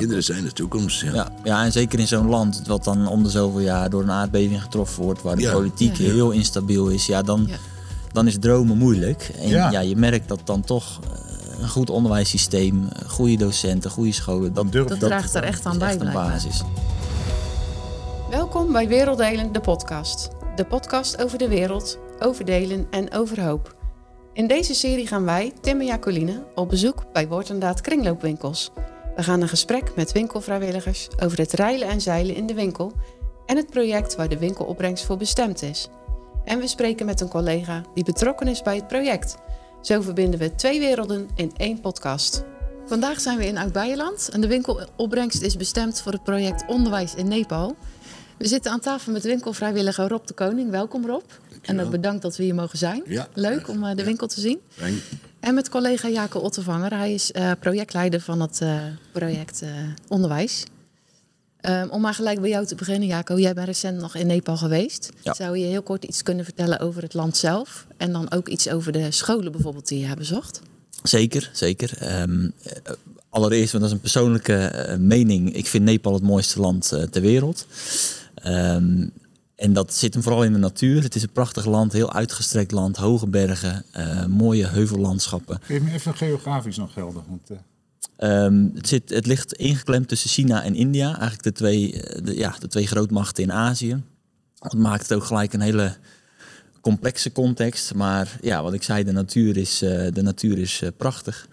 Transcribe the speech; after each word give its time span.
kinderen 0.00 0.24
zijn 0.24 0.44
de 0.44 0.52
toekomst. 0.52 1.00
Ja. 1.00 1.12
Ja, 1.14 1.28
ja, 1.44 1.64
en 1.64 1.72
zeker 1.72 1.98
in 1.98 2.06
zo'n 2.08 2.28
land 2.28 2.62
wat 2.66 2.84
dan 2.84 3.06
om 3.08 3.22
de 3.22 3.30
zoveel 3.30 3.60
jaar 3.60 3.90
door 3.90 4.02
een 4.02 4.10
aardbeving 4.10 4.62
getroffen 4.62 5.02
wordt, 5.02 5.22
waar 5.22 5.36
de 5.36 5.42
Ja. 5.42 5.52
politiek 5.52 5.96
Ja. 5.96 6.04
heel 6.04 6.30
instabiel 6.30 6.88
is, 6.88 7.06
ja, 7.06 7.22
dan, 7.22 7.44
Ja. 7.48 7.56
dan 8.12 8.26
is 8.26 8.36
dromen 8.40 8.78
moeilijk. 8.78 9.30
En 9.40 9.48
Ja. 9.48 9.70
ja. 9.70 9.80
je 9.80 9.96
merkt 9.96 10.28
dat 10.28 10.40
dan 10.44 10.60
toch 10.60 11.00
eh, 11.04 11.62
een 11.62 11.68
goed 11.68 11.90
onderwijssysteem, 11.90 12.88
eh, 12.92 13.08
goede 13.08 13.36
docenten, 13.36 13.90
goede 13.90 14.12
scholen, 14.12 14.52
dat, 14.52 14.72
durf- 14.72 14.88
Dat 14.88 15.00
draagt 15.00 15.34
er 15.34 15.42
echt 15.42 15.66
aan 15.66 15.78
bij, 15.78 15.88
echt 15.88 16.00
een 16.00 16.12
basis. 16.12 16.62
Welkom 18.30 18.72
bij 18.72 18.88
Werelddelen, 18.88 19.52
de 19.52 19.60
podcast. 19.60 20.28
De 20.56 20.64
podcast 20.64 21.22
over 21.22 21.38
de 21.38 21.48
wereld, 21.48 21.98
over 22.18 22.44
delen 22.44 22.86
en 22.90 23.12
over 23.12 23.40
hoop. 23.44 23.76
In 24.32 24.46
deze 24.46 24.74
serie 24.74 25.06
gaan 25.06 25.24
wij, 25.24 25.52
Tim 25.60 25.80
en 25.80 25.86
Jacoline, 25.86 26.42
op 26.54 26.68
bezoek 26.68 27.04
bij 27.12 27.28
Woord 27.28 27.50
en 27.50 27.58
Daad 27.58 27.80
kringloopwinkels. 27.80 28.70
We 29.16 29.22
gaan 29.22 29.40
een 29.40 29.48
gesprek 29.48 29.96
met 29.96 30.12
winkelvrijwilligers 30.12 31.08
over 31.22 31.38
het 31.38 31.52
reilen 31.52 31.88
en 31.88 32.00
zeilen 32.00 32.34
in 32.34 32.46
de 32.46 32.54
winkel 32.54 32.92
en 33.46 33.56
het 33.56 33.70
project 33.70 34.16
waar 34.16 34.28
de 34.28 34.38
winkelopbrengst 34.38 35.04
voor 35.04 35.16
bestemd 35.16 35.62
is. 35.62 35.88
En 36.44 36.58
we 36.58 36.66
spreken 36.66 37.06
met 37.06 37.20
een 37.20 37.28
collega 37.28 37.82
die 37.94 38.04
betrokken 38.04 38.48
is 38.48 38.62
bij 38.62 38.76
het 38.76 38.88
project. 38.88 39.36
Zo 39.82 40.00
verbinden 40.00 40.40
we 40.40 40.54
twee 40.54 40.78
werelden 40.78 41.28
in 41.34 41.52
één 41.56 41.80
podcast. 41.80 42.44
Vandaag 42.86 43.20
zijn 43.20 43.38
we 43.38 43.46
in 43.46 43.58
Oud-Beijerland 43.58 44.28
en 44.28 44.40
de 44.40 44.46
winkelopbrengst 44.46 45.42
is 45.42 45.56
bestemd 45.56 46.00
voor 46.00 46.12
het 46.12 46.22
project 46.22 46.64
Onderwijs 46.66 47.14
in 47.14 47.28
Nepal. 47.28 47.76
We 48.38 48.46
zitten 48.46 48.72
aan 48.72 48.80
tafel 48.80 49.12
met 49.12 49.24
winkelvrijwilliger 49.24 50.08
Rob 50.08 50.26
de 50.26 50.34
Koning. 50.34 50.70
Welkom 50.70 51.06
Rob. 51.06 51.22
En 51.62 51.80
ook 51.80 51.90
bedankt 51.90 52.22
dat 52.22 52.36
we 52.36 52.42
hier 52.42 52.54
mogen 52.54 52.78
zijn. 52.78 53.02
Ja. 53.06 53.28
Leuk 53.34 53.68
om 53.68 53.84
eh, 53.84 53.96
de 53.96 54.04
winkel 54.04 54.26
te 54.26 54.40
zien. 54.40 54.60
Fijn. 54.68 55.00
En 55.40 55.54
met 55.54 55.68
collega 55.68 56.08
Jaco 56.08 56.40
Ottevanger. 56.40 56.96
Hij 56.96 57.14
is 57.14 57.32
eh, 57.32 57.50
projectleider 57.60 58.20
van 58.20 58.40
het 58.40 58.60
eh, 58.60 58.80
project 59.12 59.62
eh, 59.62 59.70
Onderwijs. 60.08 60.64
Ehm, 61.60 61.88
om 61.88 62.00
maar 62.00 62.14
gelijk 62.14 62.40
bij 62.40 62.50
jou 62.50 62.66
te 62.66 62.74
beginnen, 62.74 63.08
Jaco. 63.08 63.38
Jij 63.38 63.54
bent 63.54 63.66
recent 63.66 64.00
nog 64.00 64.14
in 64.14 64.26
Nepal 64.26 64.56
geweest. 64.56 65.10
Ja. 65.22 65.34
Zou 65.34 65.58
je 65.58 65.64
heel 65.64 65.82
kort 65.82 66.04
iets 66.04 66.22
kunnen 66.22 66.44
vertellen 66.44 66.80
over 66.80 67.02
het 67.02 67.14
land 67.14 67.36
zelf? 67.36 67.86
En 67.96 68.12
dan 68.12 68.32
ook 68.32 68.48
iets 68.48 68.68
over 68.68 68.92
de 68.92 69.10
scholen 69.10 69.52
bijvoorbeeld 69.52 69.88
die 69.88 69.98
je 69.98 70.06
hebt 70.06 70.18
bezocht? 70.18 70.60
Zeker, 71.02 71.50
zeker. 71.52 71.98
Ehm, 71.98 72.44
eh, 72.62 72.92
allereerst, 73.28 73.72
want 73.72 73.82
dat 73.82 73.92
is 73.92 73.96
een 73.96 74.02
persoonlijke 74.02 74.96
mening. 75.00 75.54
Ik 75.54 75.66
vind 75.66 75.84
Nepal 75.84 76.12
het 76.12 76.22
mooiste 76.22 76.60
land 76.60 76.88
ter 77.10 77.22
wereld. 77.22 77.66
Ehm, 78.34 79.06
en 79.60 79.72
dat 79.72 79.94
zit 79.94 80.14
hem 80.14 80.22
vooral 80.22 80.44
in 80.44 80.52
de 80.52 80.58
natuur. 80.58 81.02
Het 81.02 81.14
is 81.14 81.22
een 81.22 81.32
prachtig 81.32 81.64
land, 81.64 81.92
heel 81.92 82.12
uitgestrekt 82.12 82.70
land, 82.70 82.96
hoge 82.96 83.26
bergen, 83.26 83.84
eh, 83.92 84.26
mooie 84.26 84.66
heuvellandschappen. 84.66 85.58
Geef 85.62 85.82
me 85.82 85.92
even 85.92 86.16
geografisch 86.16 86.76
nog 86.76 86.92
geldig. 86.92 87.22
Want, 87.28 87.50
eh, 87.50 87.56
Ehm, 88.16 88.68
het, 88.74 88.88
zit, 88.88 89.10
het 89.10 89.26
ligt 89.26 89.52
ingeklemd 89.52 90.08
tussen 90.08 90.30
China 90.30 90.62
en 90.62 90.74
India, 90.74 91.06
eigenlijk 91.06 91.42
de 91.42 91.52
twee, 91.52 92.02
eh, 92.02 92.24
de, 92.24 92.36
ja, 92.36 92.54
de 92.58 92.68
twee 92.68 92.86
grootmachten 92.86 93.42
in 93.42 93.52
Azië. 93.52 94.02
Dat 94.58 94.74
maakt 94.74 95.02
het 95.02 95.12
ook 95.12 95.24
gelijk 95.24 95.52
een 95.52 95.60
hele 95.60 95.96
complexe 96.80 97.32
context. 97.32 97.94
Maar 97.94 98.38
ja, 98.40 98.62
wat 98.62 98.72
ik 98.72 98.82
zei, 98.82 99.04
de 99.04 99.12
natuur 99.12 99.56
is, 99.56 99.78
de 99.78 100.22
natuur 100.22 100.58
is 100.58 100.82
prachtig. 100.96 101.48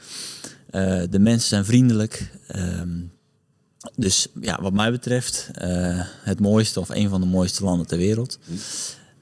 De 1.10 1.20
mensen 1.20 1.48
zijn 1.48 1.66
vriendelijk. 1.66 2.32
Ehm, 2.48 2.90
dus 3.96 4.28
ja, 4.42 4.62
wat 4.62 4.74
mij 4.74 4.92
betreft, 4.92 5.50
eh, 5.54 6.02
het 6.22 6.40
mooiste 6.40 6.80
of 6.80 6.90
een 6.90 7.10
van 7.10 7.22
de 7.22 7.28
mooiste 7.28 7.64
landen 7.64 7.88
ter 7.88 7.98
wereld. 7.98 8.40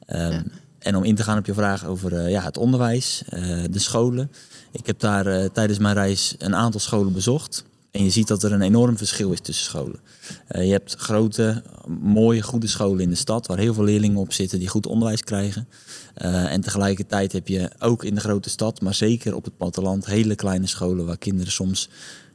Ehm, 0.06 0.32
Ja. 0.32 0.44
En 0.80 0.96
om 0.96 1.04
in 1.04 1.16
te 1.16 1.24
gaan 1.24 1.38
op 1.38 1.46
je 1.46 1.54
vraag 1.54 1.86
over 1.86 2.14
eh, 2.14 2.30
ja, 2.30 2.44
het 2.44 2.58
onderwijs, 2.58 3.24
eh, 3.30 3.64
de 3.72 3.80
scholen. 3.80 4.32
Ik 4.72 4.86
heb 4.86 5.00
daar 5.00 5.52
tijdens 5.52 5.80
mijn 5.80 5.96
reis 5.96 6.36
een 6.38 6.56
aantal 6.56 6.80
scholen 6.80 7.14
bezocht. 7.14 7.64
En 7.92 8.04
je 8.04 8.10
ziet 8.10 8.28
dat 8.28 8.44
er 8.44 8.52
een 8.52 8.62
enorm 8.62 8.98
verschil 8.98 9.32
is 9.32 9.40
tussen 9.42 9.66
scholen. 9.66 10.00
Je 10.48 10.72
hebt 10.72 10.96
grote, 10.96 11.64
mooie, 12.02 12.42
goede 12.42 12.68
scholen 12.68 13.00
in 13.00 13.10
de 13.10 13.16
stad 13.16 13.48
waar 13.48 13.58
heel 13.58 13.74
veel 13.74 13.84
leerlingen 13.84 14.18
op 14.18 14.34
zitten 14.34 14.60
die 14.60 14.68
goed 14.68 14.88
onderwijs 14.88 15.24
krijgen. 15.24 15.68
En 16.14 16.62
tegelijkertijd 16.62 17.32
heb 17.32 17.48
je 17.48 17.70
ook 17.80 18.04
in 18.04 18.16
de 18.16 18.22
grote 18.22 18.50
stad, 18.50 18.82
maar 18.82 18.94
zeker 18.94 19.36
op 19.36 19.46
het 19.46 19.58
platteland, 19.58 20.06
hele 20.06 20.36
kleine 20.36 20.68
scholen 20.68 21.06
waar 21.06 21.18
kinderen 21.18 21.52
soms 21.52 21.90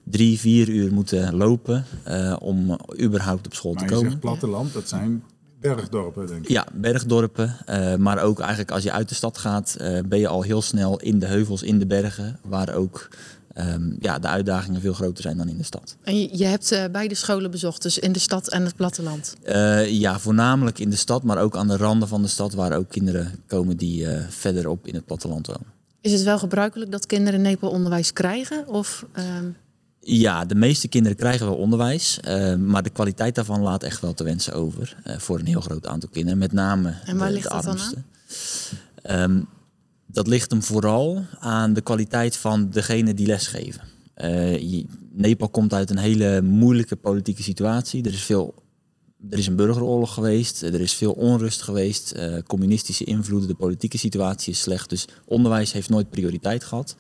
drie, 0.05 0.39
vier 0.39 0.69
uur 0.69 0.93
moeten 0.93 1.35
lopen 1.37 1.85
eh, 2.03 2.37
om 2.41 2.77
überhaupt 3.01 3.47
op 3.47 3.55
school 3.55 3.73
maar 3.73 3.83
te 3.83 3.89
je 3.89 3.95
komen. 3.95 4.11
zegt 4.11 4.23
platteland, 4.23 4.73
dat 4.73 4.89
zijn 4.89 5.23
bergdorpen, 5.61 6.27
denk 6.27 6.43
ik. 6.43 6.49
Ja, 6.49 6.67
bergdorpen. 6.75 7.57
eh, 7.67 7.95
maar 7.97 8.23
ook 8.23 8.39
eigenlijk 8.41 8.71
als 8.71 8.83
je 8.83 8.93
uit 8.93 9.09
de 9.09 9.15
stad 9.15 9.39
gaat, 9.39 9.77
eh, 9.79 9.99
ben 10.09 10.19
je 10.19 10.29
al 10.29 10.43
heel 10.43 10.63
snel 10.63 11.01
in 11.01 11.19
de 11.19 11.27
heuvels, 11.27 11.63
in 11.63 11.79
de 11.79 11.87
bergen, 11.87 12.39
waar 12.43 12.75
ook 12.75 13.09
ehm, 13.55 13.93
ja, 13.99 14.19
de 14.19 14.29
uitdagingen 14.29 14.81
veel 14.81 14.93
groter 14.93 15.23
zijn 15.23 15.37
dan 15.37 15.49
in 15.49 15.57
de 15.57 15.63
stad. 15.65 15.97
En 16.03 16.21
je, 16.21 16.29
je 16.39 16.45
hebt 16.45 16.73
eh, 16.73 16.85
beide 16.93 17.15
scholen 17.15 17.51
bezocht, 17.51 17.83
dus 17.83 17.99
in 17.99 18.13
de 18.13 18.19
stad 18.19 18.49
en 18.49 18.65
het 18.65 18.77
platteland. 18.77 19.35
Eh, 19.43 19.91
ja, 19.91 20.19
voornamelijk 20.19 20.79
in 20.79 20.91
de 20.91 20.97
stad, 20.97 21.23
maar 21.23 21.39
ook 21.39 21.57
aan 21.57 21.69
de 21.69 21.77
randen 21.77 22.09
van 22.09 22.23
de 22.23 22.29
stad, 22.29 22.53
waar 22.53 22.73
ook 22.77 22.89
kinderen 22.89 23.33
komen 23.47 23.77
die 23.77 24.07
eh, 24.07 24.25
verderop 24.29 24.87
in 24.87 24.95
het 24.95 25.07
platteland 25.07 25.47
wonen. 25.47 25.67
Is 26.01 26.13
het 26.13 26.23
wel 26.23 26.39
gebruikelijk 26.39 26.91
dat 26.91 27.07
kinderen 27.07 27.35
in 27.35 27.43
Nepal 27.51 27.71
onderwijs 27.71 28.13
krijgen? 28.13 28.69
Of, 28.69 29.07
ehm, 29.13 29.45
Ja, 30.03 30.45
de 30.45 30.55
meeste 30.55 30.89
kinderen 30.89 31.17
krijgen 31.17 31.47
wel 31.47 31.57
onderwijs, 31.57 32.21
eh, 32.21 32.55
maar 32.55 32.83
de 32.83 32.91
kwaliteit 32.91 33.35
daarvan 33.35 33.61
laat 33.61 33.83
echt 33.83 34.01
wel 34.01 34.15
te 34.15 34.25
wensen 34.25 34.53
over 34.53 34.97
eh, 35.05 35.19
voor 35.19 35.39
een 35.39 35.47
heel 35.47 35.61
groot 35.61 35.87
aantal 35.87 36.09
kinderen, 36.09 36.39
met 36.39 36.53
name 36.53 36.95
En 37.05 37.17
waar 37.19 37.29
de, 37.29 37.33
ligt 37.35 37.49
de 37.49 37.55
dat 37.55 37.63
dan 37.63 37.73
armste. 37.73 38.03
Ehm, 39.03 39.41
dat 40.07 40.27
ligt 40.27 40.51
hem 40.51 40.63
vooral 40.63 41.25
aan 41.39 41.73
de 41.73 41.81
kwaliteit 41.81 42.37
van 42.37 42.71
degene 42.71 43.15
die 43.15 43.27
lesgeven. 43.27 43.83
Je- 44.61 44.87
Nepal 45.13 45.49
komt 45.49 45.75
uit 45.75 45.91
een 45.91 45.99
hele 45.99 46.43
moeilijke 46.43 46.97
politieke 46.97 47.43
situatie. 47.43 48.05
Er 48.05 48.13
is 48.13 48.23
veel 48.23 48.55
er 49.31 49.39
is 49.39 49.47
een 49.47 49.57
burgeroorlog 49.57 50.15
geweest, 50.15 50.63
er 50.63 50.81
is 50.81 50.95
veel 50.95 51.13
onrust 51.13 51.63
geweest, 51.63 52.15
communistische 52.47 53.05
invloeden, 53.05 53.49
de 53.49 53.55
politieke 53.55 53.99
situatie 53.99 54.53
is 54.53 54.61
slecht. 54.61 54.89
Dus 54.91 55.05
onderwijs 55.25 55.73
heeft 55.73 55.89
nooit 55.89 56.11
prioriteit 56.11 56.65
gehad. 56.65 56.97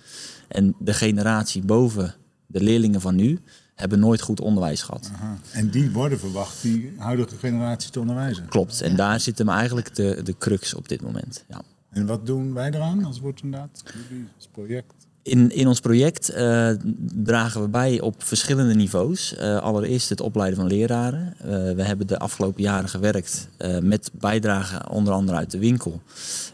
En 0.49 0.75
de 0.79 0.95
generatie 0.95 1.63
boven 1.63 2.15
de 2.53 2.63
leerlingen 2.63 3.01
van 3.01 3.15
nu 3.15 3.39
hebben 3.75 3.99
nooit 3.99 4.21
goed 4.21 4.41
onderwijs 4.41 4.83
gehad. 4.83 5.11
Aha. 5.15 5.39
En 5.53 5.71
die 5.71 5.91
worden 5.91 6.19
verwacht, 6.19 6.63
die 6.63 6.93
huidige 6.97 7.37
generatie 7.37 7.91
te 7.91 8.01
onderwijzen. 8.01 8.49
Klopt, 8.49 8.81
en 8.81 8.97
daar 8.97 9.21
zit 9.21 9.39
hem 9.39 9.49
eigenlijk 9.49 9.95
de, 9.95 10.21
de 10.25 10.35
crux 10.39 10.75
op 10.75 10.89
dit 10.89 11.03
moment. 11.03 11.45
Ja. 11.49 11.63
En 11.91 12.07
wat 12.07 12.27
doen 12.27 12.55
wij 12.55 12.71
eraan 12.71 13.05
als 13.05 13.21
wordt 13.21 13.43
inderdaad? 13.43 13.83
Jullie 14.09 14.27
als 14.37 14.49
project? 14.53 14.95
In, 15.23 15.51
in 15.51 15.67
ons 15.67 15.81
project 15.81 16.29
eh, 16.29 16.71
dragen 17.13 17.63
we 17.63 17.69
bij 17.69 18.01
op 18.01 18.23
verschillende 18.23 18.75
niveaus. 18.75 19.37
Eh, 19.37 19.57
allereerst 19.57 20.09
het 20.09 20.21
opleiden 20.21 20.59
van 20.59 20.69
leraren. 20.69 21.35
Eh, 21.39 21.47
we 21.49 21.83
hebben 21.83 22.07
de 22.07 22.19
afgelopen 22.19 22.63
jaren 22.63 22.89
gewerkt 22.89 23.49
eh, 23.57 23.79
met 23.79 24.11
bijdragen 24.13 24.91
onder 24.91 25.13
andere 25.13 25.39
uit 25.39 25.51
de 25.51 25.59
winkel 25.59 26.01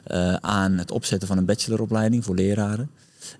eh, 0.04 0.34
aan 0.34 0.72
het 0.72 0.90
opzetten 0.90 1.28
van 1.28 1.38
een 1.38 1.44
bacheloropleiding 1.44 2.24
voor 2.24 2.34
leraren. 2.34 2.90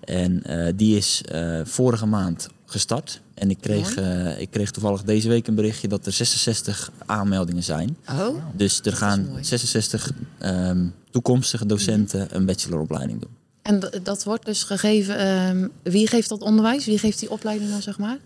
En 0.03 0.43
eh, 0.43 0.73
die 0.75 0.97
is 0.97 1.21
eh, 1.21 1.59
vorige 1.63 2.05
maand 2.05 2.49
gestart. 2.65 3.21
En 3.33 3.49
ik 3.49 3.57
kreeg, 3.61 3.95
eh, 3.95 4.39
ik 4.39 4.51
kreeg 4.51 4.71
toevallig 4.71 5.03
deze 5.03 5.27
week 5.27 5.47
een 5.47 5.55
berichtje 5.55 5.87
dat 5.87 6.05
er 6.05 6.11
66 6.11 6.91
aanmeldingen 7.05 7.63
zijn. 7.63 7.97
oh, 8.09 8.35
Dus 8.53 8.81
er 8.83 8.93
gaan 8.93 9.27
mooi. 9.29 9.43
66 9.43 10.11
ehm, 10.37 10.85
toekomstige 11.11 11.65
docenten 11.65 12.27
een 12.35 12.45
bacheloropleiding 12.45 13.21
doen. 13.21 13.35
en 13.61 14.01
dat 14.03 14.23
wordt 14.23 14.45
dus 14.45 14.63
gegeven. 14.63 15.17
ehm, 15.17 15.67
wie 15.83 16.07
geeft 16.07 16.29
dat 16.29 16.41
onderwijs? 16.41 16.85
Wie 16.85 16.99
geeft 16.99 17.19
die 17.19 17.31
opleiding 17.31 17.69
dan, 17.69 17.81
zeg 17.81 17.97
maar? 17.97 18.17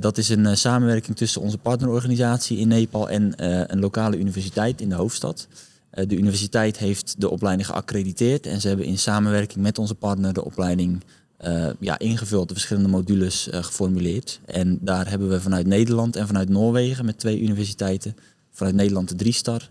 Dat 0.00 0.18
is 0.18 0.28
een 0.28 0.56
samenwerking 0.56 1.16
tussen 1.16 1.40
onze 1.40 1.58
partnerorganisatie 1.58 2.58
in 2.58 2.68
Nepal 2.68 3.08
en 3.08 3.32
een 3.72 3.80
lokale 3.80 4.18
universiteit 4.18 4.80
in 4.80 4.88
de 4.88 4.94
hoofdstad. 4.94 5.46
Eh, 5.92 6.08
de 6.08 6.16
universiteit 6.16 6.78
heeft 6.78 7.14
de 7.18 7.30
opleiding 7.30 7.66
geaccrediteerd 7.68 8.46
en 8.46 8.60
ze 8.60 8.68
hebben 8.68 8.86
in 8.86 8.98
samenwerking 8.98 9.62
met 9.62 9.78
onze 9.78 9.94
partner 9.94 10.32
de 10.32 10.44
opleiding 10.44 11.02
eh, 11.42 11.68
ja, 11.80 11.98
ingevuld, 11.98 12.48
de 12.48 12.54
verschillende 12.54 12.88
modules 12.88 13.48
eh, 13.48 13.62
geformuleerd. 13.62 14.40
En 14.44 14.78
daar 14.80 15.08
hebben 15.08 15.28
we 15.28 15.40
vanuit 15.40 15.66
Nederland 15.66 16.16
en 16.16 16.26
vanuit 16.26 16.48
Noorwegen 16.48 17.04
met 17.04 17.18
twee 17.18 17.40
universiteiten, 17.40 18.16
vanuit 18.50 18.74
Nederland 18.74 19.08
de 19.08 19.14
Driestar, 19.14 19.70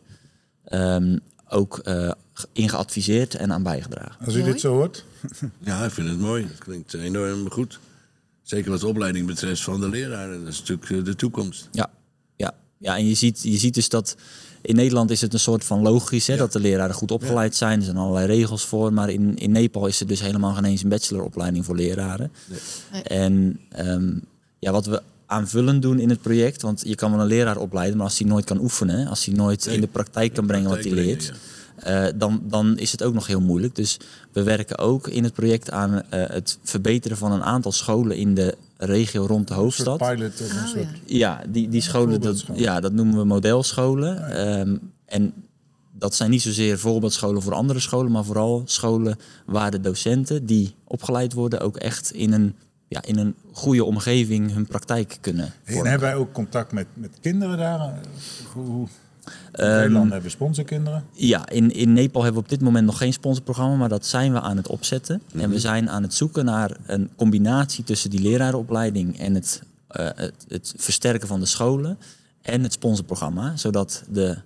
ehm, 0.64 1.18
ook 1.50 1.78
eh, 1.78 2.12
in 2.54 2.70
geadviseerd 2.70 3.36
en 3.36 3.52
aan 3.52 3.64
bijgedragen. 3.64 4.26
Als 4.26 4.36
u 4.36 4.40
Mooi. 4.40 4.52
dit 4.52 4.62
zo 4.62 4.74
hoort, 4.74 5.06
Ja, 5.60 5.86
ik 5.86 5.92
vind 5.92 6.10
het 6.10 6.20
mooi. 6.20 6.44
Het 6.44 6.58
klinkt 6.58 6.94
enorm 6.94 7.52
goed. 7.52 7.80
Zeker 8.42 8.72
wat 8.72 8.80
de 8.80 8.88
opleiding 8.88 9.28
betreft 9.28 9.62
van 9.62 9.80
de 9.80 9.90
leraren. 9.90 10.40
Dat 10.40 10.54
is 10.54 10.60
natuurlijk 10.60 11.06
de 11.06 11.16
toekomst. 11.16 11.70
Ja, 11.72 11.91
ja. 12.82 12.98
en 12.98 13.08
je 13.08 13.14
ziet, 13.14 13.40
je 13.44 13.58
ziet 13.58 13.74
dus 13.74 13.90
dat 13.90 14.16
in 14.62 14.76
Nederland 14.76 15.12
is 15.12 15.22
het 15.22 15.34
een 15.34 15.40
soort 15.40 15.64
van 15.64 15.82
logisch 15.82 16.28
hè, 16.28 16.38
dat 16.38 16.52
de 16.52 16.60
leraren 16.60 16.96
goed 16.96 17.12
opgeleid 17.12 17.56
zijn. 17.56 17.80
Er 17.80 17.86
zijn 17.86 17.98
allerlei 17.98 18.28
regels 18.28 18.66
voor. 18.66 18.94
Maar 18.94 19.10
in, 19.10 19.38
in 19.38 19.52
Nepal 19.52 19.88
is 19.88 20.00
er 20.00 20.08
dus 20.08 20.22
helemaal 20.22 20.54
geen 20.54 20.66
eens 20.66 20.84
een 20.84 20.90
bacheloropleiding 20.90 21.66
voor 21.66 21.76
leraren. 21.76 22.32
Nee. 22.46 23.02
En 23.04 23.60
ehm, 23.70 24.12
ja, 24.60 24.72
wat 24.72 24.86
we 24.86 25.02
aanvullend 25.26 25.82
doen 25.82 26.00
in 26.00 26.10
het 26.10 26.22
project, 26.22 26.62
want 26.62 26.82
je 26.86 26.96
kan 26.96 27.12
wel 27.12 27.20
een 27.20 27.28
leraar 27.28 27.58
opleiden, 27.58 27.98
maar 27.98 28.06
als 28.06 28.20
hij 28.20 28.28
nooit 28.28 28.46
kan 28.46 28.62
oefenen, 28.62 29.08
als 29.08 29.26
hij 29.26 29.36
nooit 29.36 29.66
Nee, 29.66 29.76
in 29.76 29.82
de 29.82 29.88
praktijk 29.88 30.34
kan 30.34 30.46
brengen 30.46 30.70
wat 30.70 30.84
hij 30.84 30.94
leert, 30.94 31.34
eh, 31.84 32.06
dan, 32.16 32.42
dan 32.44 32.78
is 32.78 32.92
het 32.92 33.04
ook 33.04 33.14
nog 33.14 33.28
heel 33.28 33.42
moeilijk. 33.42 33.76
Dus 33.76 33.98
we 34.32 34.44
werken 34.44 34.78
ook 34.78 35.08
in 35.08 35.24
het 35.24 35.34
project 35.34 35.72
aan 35.72 36.02
eh, 36.10 36.30
het 36.30 36.60
verbeteren 36.64 37.18
van 37.18 37.32
een 37.32 37.44
aantal 37.44 37.72
scholen 37.72 38.18
in 38.18 38.34
de 38.36 38.56
regio 38.78 39.26
rond 39.26 39.48
de 39.48 39.54
Een 39.54 39.60
soort 39.72 39.88
hoofdstad. 39.88 39.98
pilot 40.16 40.42
of 40.42 40.50
een 40.52 40.58
Oh, 40.58 40.68
soort... 40.68 40.88
ja. 41.06 41.18
Ja, 41.18 41.44
die, 41.50 41.70
die 41.70 41.82
scholen, 41.82 42.22
dat, 42.22 42.46
ja, 42.54 42.80
dat 42.80 42.94
noemen 42.94 43.18
we 43.18 43.24
modelscholen. 43.24 44.30
Ehm, 44.36 44.76
en 45.06 45.34
dat 45.98 46.16
zijn 46.16 46.30
niet 46.30 46.42
zozeer 46.42 46.80
voorbeeldscholen 46.80 47.42
voor 47.42 47.54
andere 47.54 47.80
scholen, 47.80 48.12
maar 48.12 48.24
vooral 48.26 48.62
scholen 48.66 49.18
waar 49.46 49.72
de 49.72 49.80
docenten 49.82 50.46
die 50.46 50.76
opgeleid 50.88 51.34
worden 51.34 51.60
ook 51.60 51.78
echt 51.78 52.12
in 52.12 52.34
een, 52.34 52.56
ja, 52.88 53.02
in 53.06 53.18
een 53.18 53.36
goede 53.52 53.84
omgeving 53.84 54.54
hun 54.54 54.66
praktijk 54.68 55.18
kunnen 55.22 55.46
En 55.46 55.52
vormen. 55.74 55.90
hebben 55.90 56.08
wij 56.10 56.18
ook 56.18 56.32
contact 56.34 56.72
met, 56.72 56.88
met 56.94 57.12
kinderen 57.22 57.58
daar? 57.58 58.00
Hoe, 58.54 58.88
hoe- 59.52 59.64
in 59.64 59.70
Ehm, 59.70 59.78
Nederland 59.80 60.12
hebben 60.12 60.32
sponsorkinderen. 60.32 61.04
Ja, 61.14 61.50
in, 61.50 61.72
in 61.74 61.94
Nepal 61.94 62.24
hebben 62.24 62.40
we 62.42 62.46
op 62.48 62.52
dit 62.54 62.62
moment 62.62 62.86
nog 62.86 62.98
geen 62.98 63.14
sponsorprogramma, 63.14 63.76
maar 63.76 63.90
dat 63.90 64.06
zijn 64.06 64.34
we 64.34 64.40
aan 64.42 64.58
het 64.58 64.68
opzetten. 64.68 65.22
En 65.38 65.50
we 65.50 65.60
zijn 65.60 65.90
aan 65.90 66.04
het 66.04 66.14
zoeken 66.14 66.46
naar 66.46 66.72
een 66.86 67.10
combinatie 67.16 67.84
tussen 67.84 68.10
die 68.10 68.22
lerarenopleiding 68.22 69.20
en 69.20 69.34
het, 69.36 69.62
eh, 69.88 70.06
het, 70.16 70.46
het 70.48 70.74
versterken 70.78 71.28
van 71.28 71.40
de 71.40 71.46
scholen 71.46 71.98
en 72.42 72.64
het 72.64 72.74
sponsorprogramma. 72.74 73.56
Zodat 73.58 74.04
de 74.10 74.38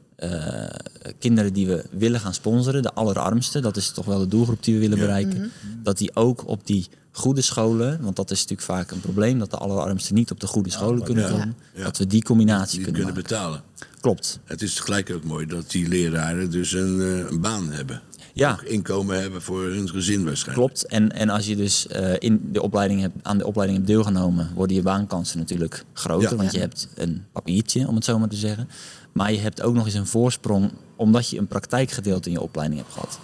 kinderen 1.19 1.53
die 1.53 1.67
we 1.67 1.85
willen 1.91 2.19
gaan 2.19 2.33
sponsoren, 2.33 2.81
de 2.81 2.94
allerarmste, 2.94 3.59
dat 3.59 3.77
is 3.77 3.89
toch 3.89 4.06
wel 4.06 4.19
de 4.19 4.27
doelgroep 4.27 4.63
die 4.63 4.73
we 4.73 4.79
willen 4.79 4.97
bereiken, 4.97 5.51
dat 5.83 5.97
die 5.97 6.15
ook 6.15 6.47
op 6.47 6.67
die 6.67 6.88
goede 7.12 7.41
scholen, 7.41 8.01
want 8.01 8.15
dat 8.15 8.31
is 8.31 8.39
natuurlijk 8.39 8.67
vaak 8.67 8.91
een 8.91 9.00
probleem, 9.00 9.39
dat 9.39 9.51
de 9.51 9.57
allerarmsten 9.57 10.15
niet 10.15 10.31
op 10.31 10.39
de 10.39 10.47
goede 10.47 10.69
scholen 10.69 11.03
kunnen 11.03 11.23
ja. 11.23 11.29
komen, 11.29 11.56
Ja. 11.73 11.83
dat 11.83 11.97
we 11.97 12.07
die 12.07 12.23
combinatie 12.23 12.75
Die 12.79 12.83
kunnen, 12.91 13.01
kunnen 13.01 13.23
maken. 13.23 13.29
betalen. 13.38 13.62
Klopt. 14.01 14.39
Het 14.44 14.62
is 14.62 14.73
tegelijk 14.73 15.12
ook 15.12 15.23
mooi 15.23 15.45
dat 15.45 15.71
die 15.71 15.88
leraren 15.88 16.51
dus 16.51 16.71
een, 16.71 17.01
eh, 17.01 17.31
een 17.31 17.41
baan 17.41 17.69
hebben. 17.71 18.01
Ja. 18.33 18.51
Ook 18.51 18.62
inkomen 18.62 19.21
hebben 19.21 19.41
voor 19.41 19.63
hun 19.63 19.89
gezin 19.89 20.25
waarschijnlijk. 20.25 20.67
Klopt. 20.67 20.85
En, 20.85 21.12
en 21.12 21.29
als 21.29 21.45
je 21.45 21.56
dus 21.56 21.88
eh, 21.88 22.13
in 22.19 22.50
de 22.51 22.62
opleiding 22.62 23.01
hebt, 23.01 23.15
aan 23.21 23.38
de 23.38 23.45
opleiding 23.45 23.79
hebt 23.79 23.91
deelgenomen, 23.91 24.50
worden 24.56 24.75
je 24.75 24.81
baankansen 24.81 25.38
natuurlijk 25.38 25.85
groter. 25.94 26.29
Ja. 26.29 26.35
Want 26.35 26.51
je 26.51 26.59
hebt 26.59 26.88
een 26.95 27.25
papiertje, 27.31 27.88
om 27.88 27.95
het 27.95 28.06
zo 28.06 28.19
maar 28.19 28.29
te 28.29 28.35
zeggen. 28.35 28.69
Maar 29.17 29.31
je 29.31 29.39
hebt 29.39 29.62
ook 29.62 29.75
nog 29.75 29.85
eens 29.85 29.94
een 29.94 30.07
voorsprong, 30.07 30.71
omdat 30.95 31.29
je 31.29 31.38
een 31.38 31.47
praktijkgedeelte 31.47 32.29
in 32.29 32.35
je 32.35 32.41
opleiding 32.41 32.81
hebt 32.81 32.94
gehad. 32.94 33.19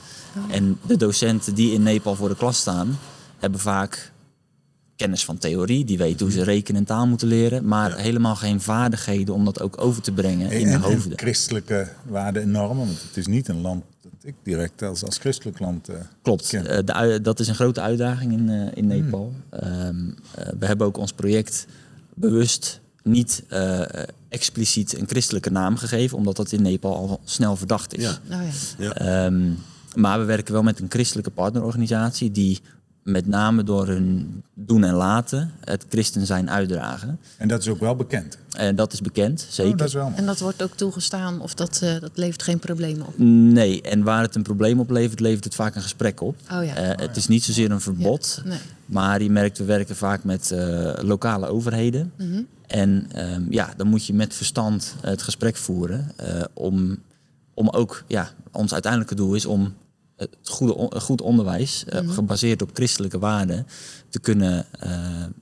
En 0.50 0.78
de 0.88 0.98
docenten 0.98 1.56
die 1.56 1.74
in 1.74 1.84
Nepal 1.84 2.16
voor 2.16 2.30
de 2.30 2.36
klas 2.36 2.58
staan, 2.58 3.00
hebben 3.38 3.60
vaak 3.60 4.12
kennis 4.96 5.26
van 5.26 5.38
theorie. 5.38 5.86
Die 5.86 5.98
weten 5.98 6.26
hoe 6.26 6.36
ze 6.36 6.44
rekenen 6.44 6.82
en 6.82 6.88
taal 6.88 7.08
moeten 7.08 7.28
leren. 7.28 7.66
Maar 7.66 7.98
helemaal 7.98 8.36
geen 8.36 8.62
vaardigheden 8.62 9.34
om 9.34 9.46
dat 9.46 9.62
ook 9.62 9.82
over 9.82 10.02
te 10.02 10.12
brengen 10.12 10.52
in 10.52 10.64
de 10.64 10.70
en, 10.70 10.74
en 10.74 10.82
hoofden. 10.82 11.18
christelijke 11.18 11.88
waarden 12.06 12.42
en 12.42 12.52
normen. 12.52 12.86
Want 12.86 13.02
het 13.02 13.18
is 13.18 13.28
niet 13.28 13.48
een 13.48 13.62
land 13.62 13.84
dat 14.02 14.12
ik 14.24 14.36
direct 14.44 14.82
als, 14.82 15.04
als 15.04 15.18
christelijk 15.18 15.60
land 15.60 15.90
eh, 15.90 15.96
Klopt. 16.22 16.54
Eh, 16.54 16.78
de, 16.86 17.20
dat 17.22 17.40
is 17.40 17.48
een 17.48 17.56
grote 17.56 17.82
uitdaging 17.82 18.32
in, 18.32 18.50
eh, 18.50 18.68
in 18.74 18.88
Nepal. 18.88 19.34
Ehm, 19.50 20.10
eh, 20.36 20.48
we 20.60 20.66
hebben 20.66 20.88
ook 20.88 20.98
ons 20.98 21.14
project 21.14 21.68
bewust 22.14 22.81
niet 23.04 23.44
eh, 23.48 23.82
expliciet 24.30 25.00
een 25.00 25.08
christelijke 25.08 25.52
naam 25.52 25.78
gegeven, 25.78 26.18
omdat 26.18 26.36
dat 26.36 26.52
in 26.52 26.62
Nepal 26.62 26.96
al 26.96 27.22
snel 27.24 27.56
verdacht 27.56 27.98
is. 27.98 28.04
Ja. 28.04 28.38
Oh 28.38 28.42
ja. 28.78 28.86
Ja. 28.86 28.94
Ehm, 28.94 29.50
maar 29.96 30.20
we 30.20 30.26
werken 30.26 30.54
wel 30.54 30.64
met 30.64 30.80
een 30.80 30.90
christelijke 30.90 31.32
partnerorganisatie 31.32 32.32
die 32.32 32.60
met 33.04 33.28
name 33.28 33.64
door 33.64 33.88
hun 33.88 34.44
doen 34.54 34.84
en 34.84 34.94
laten 34.94 35.52
het 35.64 35.86
christen 35.90 36.26
zijn 36.26 36.50
uitdragen. 36.50 37.20
En 37.38 37.48
dat 37.48 37.62
is 37.62 37.68
ook 37.68 37.80
wel 37.80 37.96
bekend. 37.96 38.38
En 38.52 38.76
dat 38.76 38.94
is 38.94 39.02
bekend, 39.02 39.46
zeker. 39.50 39.72
Oh, 39.72 39.78
dat 39.78 39.88
is 39.88 39.94
wel 39.94 40.04
mooi. 40.04 40.16
En 40.16 40.26
dat 40.26 40.40
wordt 40.40 40.64
ook 40.64 40.76
toegestaan 40.76 41.42
of 41.42 41.54
dat, 41.54 41.80
eh, 41.84 42.00
dat 42.00 42.12
levert 42.14 42.44
geen 42.44 42.60
problemen 42.60 43.08
op? 43.08 43.14
Nee, 43.18 43.82
en 43.82 44.04
waar 44.04 44.22
het 44.22 44.36
een 44.36 44.44
probleem 44.44 44.80
oplevert, 44.80 45.20
levert 45.20 45.44
het 45.44 45.56
vaak 45.56 45.76
een 45.76 45.82
gesprek 45.82 46.22
op. 46.22 46.36
Oh 46.52 46.66
ja. 46.66 46.76
Eh, 46.76 47.06
het 47.06 47.18
is 47.18 47.28
niet 47.28 47.44
zozeer 47.44 47.72
een 47.72 47.82
verbod, 47.82 48.42
Ja, 48.44 48.50
nee. 48.50 48.60
maar 48.86 49.22
je 49.22 49.30
merkt, 49.30 49.58
we 49.58 49.64
werken 49.64 49.96
vaak 49.96 50.24
met 50.24 50.52
eh, 50.52 50.94
lokale 51.02 51.48
overheden. 51.48 52.12
Mhm. 52.18 52.42
En 52.68 53.06
ehm, 53.12 53.42
ja, 53.50 53.74
dan 53.78 53.88
moet 53.88 54.06
je 54.06 54.14
met 54.14 54.34
verstand 54.34 54.96
het 55.02 55.22
gesprek 55.22 55.56
voeren 55.56 56.12
eh, 56.16 56.44
om, 56.54 56.98
om 57.54 57.70
ook, 57.70 58.04
ja, 58.08 58.30
ons 58.52 58.74
uiteindelijke 58.74 59.16
doel 59.16 59.34
is 59.34 59.46
om 59.46 59.74
het 60.22 60.50
goede, 60.50 61.00
goed 61.00 61.22
onderwijs, 61.22 61.84
eh, 61.88 62.02
Mhm. 62.02 62.12
gebaseerd 62.12 62.62
op 62.62 62.70
christelijke 62.74 63.20
waarden, 63.20 63.68
te 64.10 64.20
kunnen 64.20 64.66
eh, 64.80 64.92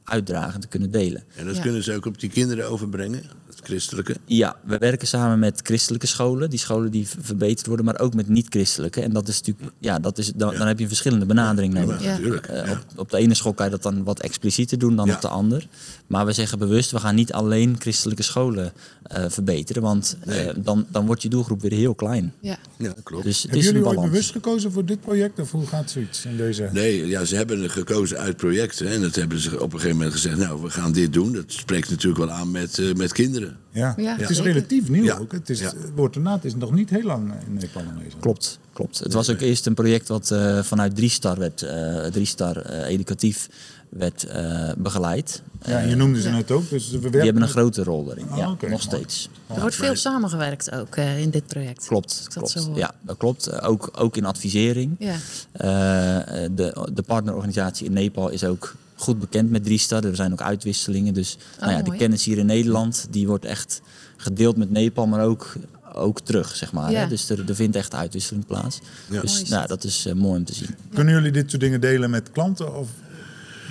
uitdragen, 0.04 0.60
te 0.60 0.68
kunnen 0.68 0.92
delen. 0.92 1.24
En 1.36 1.46
dat 1.46 1.56
Ja. 1.56 1.62
kunnen 1.62 1.84
ze 1.84 1.94
ook 1.96 2.06
op 2.06 2.20
die 2.20 2.30
kinderen 2.30 2.70
overbrengen, 2.70 3.24
het 3.48 3.60
christelijke. 3.64 4.16
Ja, 4.26 4.56
we 4.66 4.78
werken 4.78 5.08
samen 5.08 5.40
met 5.40 5.60
christelijke 5.64 6.08
scholen, 6.08 6.50
die 6.50 6.60
scholen 6.60 6.92
die 6.92 7.08
verbeterd 7.22 7.68
worden, 7.68 7.86
maar 7.86 8.00
ook 8.00 8.14
met 8.14 8.28
niet-christelijke. 8.30 9.02
En 9.02 9.14
dat 9.14 9.28
is 9.28 9.38
natuurlijk, 9.42 9.72
ja, 9.80 10.00
dat 10.00 10.18
is, 10.18 10.32
dan, 10.36 10.56
dan 10.56 10.68
heb 10.68 10.78
je 10.78 10.84
een 10.84 10.90
verschillende 10.90 11.26
benadering 11.26 11.74
nodig. 11.74 12.04
Ja. 12.04 12.10
natuurlijk. 12.12 12.48
Eh, 12.48 12.72
op, 12.72 12.86
op 12.96 13.10
de 13.12 13.18
ene 13.18 13.34
school 13.34 13.54
kan 13.54 13.66
je 13.66 13.72
dat 13.72 13.84
dan 13.84 14.04
wat 14.04 14.20
explicieter 14.20 14.78
doen 14.80 14.96
dan 14.96 15.06
Ja. 15.08 15.16
op 15.16 15.22
de 15.22 15.28
ander. 15.28 15.68
Maar 16.08 16.26
we 16.26 16.32
zeggen 16.32 16.60
bewust, 16.60 16.92
we 16.92 17.00
gaan 17.00 17.16
niet 17.16 17.34
alleen 17.34 17.76
christelijke 17.80 18.24
scholen 18.24 18.72
eh, 19.04 19.24
verbeteren. 19.28 19.82
Want 19.82 20.18
eh, 20.26 20.50
dan, 20.58 20.86
dan 20.92 21.06
wordt 21.06 21.22
je 21.22 21.30
doelgroep 21.30 21.62
weer 21.62 21.72
heel 21.72 21.96
klein. 21.96 22.34
Ja. 22.42 22.58
Ja, 22.78 22.94
klopt. 23.04 23.24
Dus 23.24 23.34
het 23.36 23.42
Hebben 23.42 23.60
is 23.60 23.66
een 23.68 23.72
jullie 23.74 23.88
ooit 23.88 23.96
balans. 23.96 24.12
bewust 24.14 24.32
gekozen 24.32 24.69
voor 24.72 24.86
dit 24.86 25.02
project? 25.02 25.40
Of 25.40 25.52
hoe 25.52 25.68
gaat 25.68 25.92
zoiets 25.92 26.26
in 26.26 26.38
deze... 26.38 26.70
Nee, 26.74 27.08
ja, 27.08 27.26
ze 27.26 27.36
hebben 27.36 27.70
gekozen 27.70 28.18
uit 28.18 28.38
projecten. 28.38 28.88
En 28.88 29.02
dat 29.02 29.16
hebben 29.16 29.40
ze 29.40 29.50
op 29.62 29.62
een 29.74 29.80
gegeven 29.80 29.96
moment 29.96 30.14
gezegd, 30.14 30.38
nou, 30.38 30.62
we 30.62 30.70
gaan 30.70 30.92
dit 30.92 31.14
doen. 31.14 31.34
Dat 31.34 31.44
spreekt 31.48 31.90
natuurlijk 31.90 32.26
wel 32.26 32.32
aan 32.32 32.52
met, 32.52 32.80
eh, 32.80 32.94
met 32.94 33.14
kinderen. 33.14 33.58
Ja. 33.72 33.94
Ja, 33.98 34.16
het 34.18 34.30
is 34.30 34.40
relatief 34.40 34.90
nieuw 34.90 35.04
Ja. 35.04 35.18
ook. 35.18 35.32
Het 35.32 35.50
is, 35.50 35.60
Ja. 35.60 35.74
woord 35.96 36.16
ernaat 36.16 36.46
is 36.46 36.56
nog 36.56 36.72
niet 36.72 36.90
heel 36.90 37.04
lang 37.04 37.34
in 37.48 37.54
Nepal 37.54 37.82
aanwezig. 37.90 38.20
Klopt, 38.20 38.60
klopt. 38.74 39.00
Het 39.00 39.14
was 39.14 39.30
ook 39.30 39.40
eerst 39.40 39.66
een 39.66 39.74
project 39.74 40.08
wat 40.08 40.32
eh, 40.32 40.64
vanuit 40.64 40.96
Driestar 40.96 41.38
werd, 41.40 41.62
eh 41.62 42.06
Driestar 42.06 42.58
eh, 42.58 42.88
educatief 42.94 43.50
werd 43.90 44.24
eh, 44.24 44.72
begeleid. 44.78 45.42
Ja, 45.66 45.80
en 45.80 45.90
je 45.90 45.96
noemde 45.96 46.22
ze 46.22 46.30
net 46.30 46.52
ook. 46.52 46.70
Dus 46.70 46.86
we 46.86 46.92
werken 46.92 47.12
Die 47.12 47.22
hebben 47.22 47.42
een 47.44 47.50
grote 47.50 47.84
rol 47.84 48.06
daarin. 48.06 48.30
Ah, 48.30 48.38
ja, 48.38 48.52
oké, 48.52 48.70
nog 48.70 48.82
steeds. 48.82 49.30
Er 49.48 49.60
wordt 49.60 49.76
veel 49.76 49.96
samengewerkt 49.96 50.72
ook 50.72 50.96
eh, 50.96 51.22
in 51.22 51.30
dit 51.30 51.48
project. 51.48 51.86
Klopt, 51.88 52.12
zo 52.12 52.28
klopt. 52.40 52.54
hoor. 52.54 52.78
Ja, 52.78 52.92
dat 53.02 53.18
klopt. 53.18 53.48
Eh, 53.48 53.70
Ook, 53.70 53.90
ook 53.96 54.18
in 54.18 54.26
Ja. 55.00 55.16
Eh, 55.52 56.48
de, 56.56 56.88
de 56.94 57.02
partnerorganisatie 57.02 57.86
in 57.86 57.94
Nepal 57.94 58.30
is 58.30 58.44
ook 58.44 58.76
goed 58.96 59.20
bekend 59.20 59.50
met 59.50 59.64
Driestar. 59.64 60.04
Er 60.04 60.16
zijn 60.16 60.32
ook 60.32 60.42
uitwisselingen. 60.42 61.14
Dus 61.14 61.38
nou 61.60 61.72
ja, 61.72 61.82
de 61.82 61.92
Oh, 61.92 61.98
kennis 61.98 62.26
hier 62.26 62.38
in 62.38 62.46
Nederland 62.46 63.08
die 63.10 63.28
wordt 63.28 63.46
echt 63.46 63.82
gedeeld 64.18 64.58
met 64.58 64.72
Nepal, 64.72 65.08
maar 65.08 65.26
ook, 65.26 65.54
ook 65.94 66.20
terug, 66.20 66.56
zeg 66.56 66.72
maar. 66.72 66.92
Ja. 66.92 67.00
Hè? 67.00 67.08
Dus 67.08 67.30
er, 67.30 67.50
er 67.50 67.56
vindt 67.56 67.76
echt 67.76 67.94
uitwisseling 67.96 68.46
plaats. 68.46 68.80
Ja. 69.10 69.22
Dus 69.22 69.44
nou, 69.50 69.68
dat. 69.68 69.84
is 69.84 70.06
eh, 70.06 70.14
mooi 70.14 70.38
om 70.40 70.46
te 70.46 70.54
zien. 70.54 70.76
Kunnen 70.94 71.14
jullie 71.14 71.32
dit 71.32 71.50
soort 71.50 71.62
dingen 71.62 71.82
delen 71.82 72.10
met 72.10 72.32
klanten 72.32 72.76
of 72.76 72.88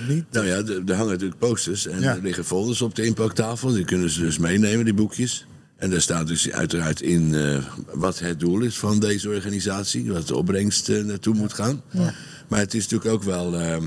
niet? 0.07 0.25
Nou 0.31 0.45
ja, 0.47 0.55
er 0.55 0.95
hangen 0.95 1.11
natuurlijk 1.11 1.39
posters 1.39 1.87
en 1.87 1.99
Ja. 2.01 2.15
er 2.15 2.21
liggen 2.21 2.45
folders 2.45 2.81
op 2.81 2.95
de 2.95 3.05
impacttafel. 3.05 3.69
Die 3.71 3.85
kunnen 3.85 4.09
ze 4.09 4.21
dus 4.21 4.37
meenemen, 4.37 4.85
die 4.85 4.93
boekjes. 4.93 5.45
En 5.79 5.89
daar 5.89 6.01
staat 6.01 6.27
dus 6.27 6.51
uiteraard 6.51 7.01
in 7.01 7.35
eh, 7.35 7.63
wat 7.93 8.19
het 8.19 8.39
doel 8.39 8.61
is 8.61 8.77
van 8.77 8.99
deze 8.99 9.29
organisatie. 9.29 10.11
Wat 10.11 10.27
de 10.27 10.35
opbrengst 10.35 10.89
eh, 10.89 11.03
naartoe 11.03 11.35
moet 11.35 11.53
gaan. 11.53 11.81
Ja. 11.91 12.13
Maar 12.47 12.59
het 12.59 12.73
is 12.73 12.87
natuurlijk 12.87 13.13
ook 13.13 13.23
wel 13.23 13.55
eh, 13.57 13.77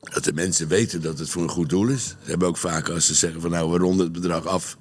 dat 0.00 0.24
de 0.24 0.32
mensen 0.32 0.68
weten 0.68 1.02
dat 1.02 1.18
het 1.18 1.28
voor 1.28 1.42
een 1.42 1.48
goed 1.48 1.68
doel 1.68 1.86
is. 1.88 2.04
Ze 2.04 2.30
hebben 2.30 2.48
ook 2.48 2.56
vaak 2.56 2.88
als 2.88 3.06
ze 3.06 3.14
zeggen 3.14 3.40
van 3.40 3.50
nou 3.50 3.72
we 3.72 3.78
ronden 3.78 4.04
het 4.04 4.12
bedrag 4.12 4.46
af. 4.46 4.76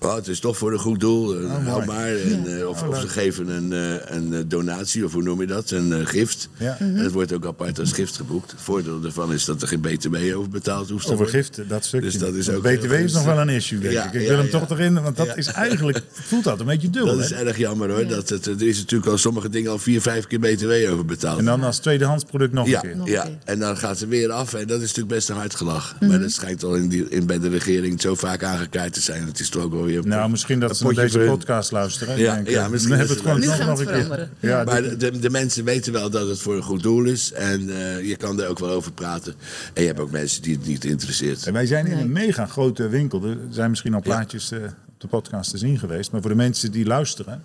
Oh, 0.00 0.14
het 0.14 0.28
is 0.28 0.40
toch 0.40 0.56
voor 0.58 0.72
een 0.72 0.78
goed 0.78 1.00
doel, 1.00 1.38
eh, 1.40 1.66
hou 1.66 1.84
maar. 1.84 2.08
En, 2.16 2.42
Ja. 2.44 2.56
eh, 2.58 2.68
of, 2.68 2.82
Oh, 2.82 2.88
of 2.88 3.00
ze 3.00 3.08
geven 3.08 3.48
een, 3.48 3.72
eh, 3.72 4.16
een 4.16 4.34
eh, 4.34 4.40
donatie, 4.46 5.04
of 5.04 5.12
hoe 5.12 5.22
noem 5.22 5.40
je 5.40 5.46
dat? 5.46 5.70
Een 5.70 5.92
eh, 5.92 6.06
gift. 6.06 6.48
Ja. 6.58 6.76
En 6.78 6.94
het 6.96 7.12
wordt 7.12 7.32
ook 7.32 7.46
apart 7.46 7.78
als 7.78 7.92
gift 7.92 8.16
geboekt. 8.16 8.50
Het 8.50 8.60
voordeel 8.60 9.00
daarvan 9.00 9.32
is 9.32 9.44
dat 9.44 9.62
er 9.62 9.68
geen 9.68 9.80
btw 9.80 10.14
over 10.36 10.50
betaald 10.50 10.88
hoeft 10.90 11.06
te 11.06 11.12
Over 11.12 11.24
worden. 11.24 11.42
giften, 11.44 11.68
dat 11.68 11.84
stukje. 11.84 12.06
Dus 12.06 12.18
dat 12.18 12.34
is 12.34 12.50
ook 12.50 12.62
BTW 12.62 12.90
heel 12.90 13.04
is 13.04 13.12
nog 13.12 13.24
wel 13.24 13.38
een 13.38 13.48
issue, 13.48 13.78
denk 13.78 13.92
Ja, 13.92 14.04
ik. 14.06 14.12
Ik 14.12 14.20
ja, 14.20 14.28
wil 14.28 14.36
hem 14.36 14.46
ja. 14.46 14.58
toch 14.58 14.70
erin, 14.70 15.02
want 15.02 15.16
dat 15.16 15.26
Ja. 15.26 15.34
is 15.36 15.46
eigenlijk... 15.46 16.00
Voelt 16.12 16.46
altijd 16.46 16.68
een 16.68 16.74
beetje 16.74 16.90
dubbel, 16.90 17.16
Dat 17.16 17.24
is 17.24 17.32
erg 17.32 17.56
jammer 17.56 17.90
hoor. 17.90 18.06
Dat 18.06 18.28
het, 18.28 18.46
er 18.46 18.62
is 18.62 18.78
natuurlijk 18.78 19.10
al 19.10 19.18
sommige 19.18 19.48
dingen 19.48 19.70
al 19.70 19.78
vier, 19.78 20.00
vijf 20.00 20.26
keer 20.26 20.38
btw 20.38 20.90
over 20.92 21.04
betaald. 21.04 21.38
En 21.38 21.44
dan 21.44 21.62
als 21.62 21.78
tweedehands 21.78 22.24
product 22.24 22.52
nog 22.52 22.68
ja, 22.68 22.74
een 22.76 22.88
keer. 22.88 22.96
Nog 22.96 23.08
ja. 23.08 23.22
keer. 23.22 23.38
en 23.44 23.58
dan 23.58 23.76
gaat 23.76 23.98
het 24.00 24.08
weer 24.08 24.30
af. 24.30 24.54
En 24.54 24.66
dat 24.66 24.76
is 24.80 24.86
natuurlijk 24.86 25.14
best 25.14 25.28
een 25.28 25.36
hard 25.36 25.54
gelach. 25.54 25.96
Maar 26.00 26.20
dat 26.20 26.30
schijnt 26.30 26.62
al 26.64 26.74
in 26.74 26.88
die, 26.88 27.08
in, 27.08 27.26
bij 27.26 27.38
de 27.38 27.48
regering 27.48 28.00
zo 28.00 28.14
vaak 28.14 28.42
aangekaart 28.42 28.92
te 28.92 29.00
zijn. 29.00 29.26
Het 29.26 29.40
is 29.40 29.48
toch 29.48 29.62
ook 29.62 29.72
wel 29.72 29.86
weer... 29.88 30.06
Nou, 30.06 30.30
misschien 30.30 30.60
dat 30.60 30.76
ze 30.76 30.84
naar 30.84 30.94
deze 30.94 31.18
podcast 31.18 31.70
luisteren. 31.70 32.14
en 32.14 32.20
Ja, 32.20 32.34
denken, 32.34 32.52
ja, 32.52 32.68
misschien 32.68 32.96
dan 32.96 33.06
hebben 33.06 33.16
we 33.16 33.22
het 33.22 33.32
gewoon 33.40 33.58
nog 33.58 33.66
nog 33.68 33.78
het 33.78 33.88
een 33.88 34.08
keer. 34.16 34.28
Ja, 34.50 34.64
Maar 34.64 34.82
de, 34.82 34.96
de, 34.96 35.18
de 35.18 35.30
mensen 35.30 35.64
weten 35.64 35.92
wel 35.92 36.10
dat 36.10 36.28
het 36.28 36.38
voor 36.38 36.56
een 36.56 36.62
goed 36.62 36.82
doel 36.82 37.04
is. 37.04 37.32
En 37.32 37.70
eh, 37.76 38.08
je 38.08 38.16
kan 38.16 38.40
er 38.40 38.48
ook 38.48 38.58
wel 38.58 38.70
over 38.70 38.92
praten. 38.92 39.34
En 39.74 39.80
je 39.82 39.88
hebt 39.88 40.00
ook 40.00 40.10
mensen 40.10 40.42
die 40.42 40.54
het 40.56 40.66
niet 40.66 40.84
interesseert. 40.84 41.46
En 41.46 41.52
wij 41.52 41.66
zijn 41.66 41.86
in 41.86 41.98
een 41.98 42.12
mega 42.12 42.46
grote 42.46 42.88
winkel. 42.88 43.24
Er 43.24 43.36
zijn 43.50 43.70
misschien 43.70 43.94
al 43.94 44.02
plaatjes 44.02 44.50
eh, 44.50 44.58
op 44.62 45.00
de 45.00 45.06
podcast 45.08 45.50
te 45.50 45.58
zien 45.58 45.78
geweest. 45.78 46.10
Maar 46.10 46.20
voor 46.20 46.30
de 46.30 46.36
mensen 46.36 46.72
die 46.72 46.86
luisteren, 46.86 47.42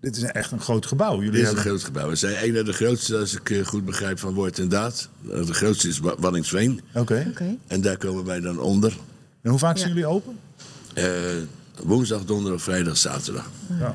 dit 0.00 0.16
is 0.16 0.22
echt 0.22 0.50
een 0.52 0.60
groot 0.60 0.86
gebouw. 0.86 1.14
Jullie 1.16 1.30
Dit 1.30 1.34
is 1.34 1.48
een 1.48 1.54
hebben... 1.54 1.64
groot 1.72 1.84
gebouw. 1.84 2.08
We 2.08 2.16
zijn 2.16 2.44
een 2.48 2.54
van 2.56 2.64
de 2.64 2.72
grootste, 2.72 3.16
als 3.16 3.34
ik 3.36 3.50
eh, 3.50 3.64
goed 3.66 3.84
begrijp, 3.84 4.18
van 4.18 4.34
woord 4.34 4.58
en 4.58 4.68
daad. 4.68 5.08
De 5.22 5.54
grootste 5.54 5.88
is 5.88 5.98
Wa- 5.98 6.14
Waddinxveen. 6.18 6.80
Oké. 6.94 7.26
Oké. 7.30 7.56
En 7.66 7.80
daar 7.80 7.96
komen 7.96 8.24
wij 8.24 8.40
dan 8.40 8.60
onder. 8.60 8.96
En 9.42 9.50
hoe 9.50 9.58
vaak 9.58 9.74
Ja. 9.74 9.80
zijn 9.82 9.92
jullie 9.92 10.06
open? 10.08 10.36
Eh, 10.94 11.04
Woensdag, 11.82 12.24
donderdag, 12.24 12.62
vrijdag, 12.62 12.96
zaterdag. 12.96 13.50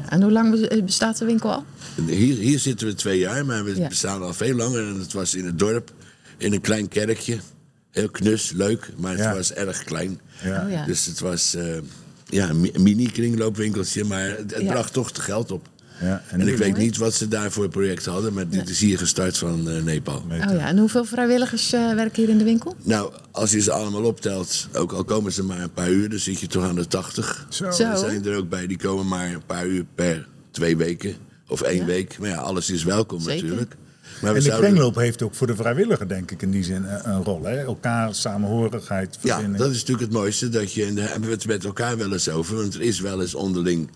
En 0.09 0.21
hoe 0.21 0.31
lang 0.31 0.51
be- 0.51 0.81
bestaat 0.85 1.17
de 1.17 1.25
winkel 1.25 1.51
al? 1.51 1.65
En 1.97 2.05
Hier, 2.07 2.35
hier 2.37 2.59
zitten 2.59 2.87
we 2.87 2.93
twee 2.93 3.19
jaar, 3.19 3.45
maar 3.45 3.63
we 3.63 3.75
Ja. 3.75 3.87
bestaan 3.87 4.21
al 4.21 4.33
veel 4.33 4.55
langer. 4.55 4.87
En 4.87 4.99
het 4.99 5.13
was 5.13 5.35
in 5.35 5.45
het 5.45 5.59
dorp, 5.59 5.91
in 6.37 6.53
een 6.53 6.61
klein 6.61 6.87
kerkje. 6.87 7.37
Heel 7.91 8.09
knus, 8.09 8.51
leuk, 8.51 8.89
maar 8.97 9.11
het 9.11 9.19
Ja. 9.19 9.33
was 9.35 9.53
erg 9.53 9.83
klein. 9.83 10.19
Ja. 10.43 10.63
Oh 10.65 10.71
ja. 10.71 10.85
Dus 10.85 11.05
het 11.05 11.19
was 11.19 11.53
eh, 11.55 11.77
ja, 12.29 12.49
een 12.49 12.59
mi- 12.61 12.69
een 12.73 12.83
mini-kringloopwinkeltje, 12.83 14.03
maar 14.03 14.29
het, 14.29 14.53
het 14.53 14.61
Ja. 14.63 14.71
bracht 14.71 14.93
toch 14.93 15.11
te 15.11 15.21
geld 15.21 15.51
op. 15.51 15.67
Ja, 16.01 16.21
En 16.29 16.47
ik 16.47 16.57
weet 16.57 16.77
niet 16.77 16.97
wat 16.97 17.13
ze 17.13 17.27
daar 17.27 17.51
voor 17.51 17.69
project 17.69 18.05
hadden, 18.05 18.33
maar 18.33 18.47
dit 18.49 18.69
is 18.69 18.79
hier 18.79 18.97
gestart 18.97 19.37
van 19.37 19.69
eh, 19.69 19.83
Nepal. 19.83 20.15
Oh 20.31 20.37
ja, 20.37 20.67
en 20.67 20.77
hoeveel 20.77 21.05
vrijwilligers 21.05 21.73
eh, 21.73 21.93
werken 21.93 22.21
hier 22.21 22.29
in 22.31 22.37
de 22.37 22.43
winkel? 22.43 22.75
Nou, 22.83 23.11
als 23.31 23.51
je 23.51 23.61
ze 23.61 23.71
allemaal 23.71 24.03
optelt, 24.03 24.67
ook 24.73 24.91
al 24.91 25.03
komen 25.03 25.31
ze 25.31 25.43
maar 25.43 25.59
een 25.61 25.73
paar 25.73 25.89
uur, 25.89 26.09
dan 26.09 26.19
zit 26.19 26.39
je 26.39 26.47
toch 26.47 26.63
aan 26.63 26.75
de 26.75 26.87
80. 26.87 27.45
Zo. 27.49 27.71
Zo. 27.71 27.83
Er 27.83 27.97
zijn 27.97 28.25
er 28.25 28.37
ook 28.37 28.49
bij 28.49 28.67
die 28.67 28.77
komen 28.77 29.07
maar 29.07 29.33
een 29.33 29.45
paar 29.45 29.65
uur 29.67 29.85
per 29.95 30.27
twee 30.51 30.77
weken 30.77 31.15
of 31.47 31.61
één 31.61 31.77
Ja. 31.79 31.85
week. 31.85 32.17
Maar 32.19 32.29
ja, 32.29 32.35
alles 32.37 32.69
is 32.69 32.83
welkom 32.83 33.19
Zeker. 33.21 33.43
natuurlijk. 33.43 33.75
Maar 34.21 34.31
we 34.31 34.37
En 34.37 34.43
de 34.43 34.49
zouden- 34.49 34.69
kringloop 34.69 34.95
heeft 34.95 35.21
ook 35.21 35.33
voor 35.35 35.47
de 35.47 35.55
vrijwilliger, 35.55 36.07
denk 36.07 36.31
ik, 36.31 36.41
in 36.41 36.51
die 36.51 36.63
zin 36.63 36.83
een, 36.83 37.09
een 37.09 37.23
rol. 37.23 37.43
Hè? 37.43 37.57
Elkaar, 37.63 38.15
samenhorigheid, 38.15 39.17
Ja, 39.21 39.29
verbinding. 39.29 39.57
dat 39.63 39.71
is 39.71 39.79
natuurlijk 39.79 40.01
het 40.07 40.11
mooiste. 40.17 40.49
Dat 40.49 40.73
je, 40.73 40.85
en 40.85 40.95
daar 40.95 41.09
hebben 41.09 41.29
we 41.29 41.35
het 41.35 41.47
met 41.47 41.65
elkaar 41.65 41.97
wel 41.97 42.11
eens 42.13 42.29
over. 42.29 42.55
Want 42.55 42.73
er 42.73 42.81
is 42.81 42.99
wel 42.99 43.21
eens 43.21 43.35
onderling 43.35 43.89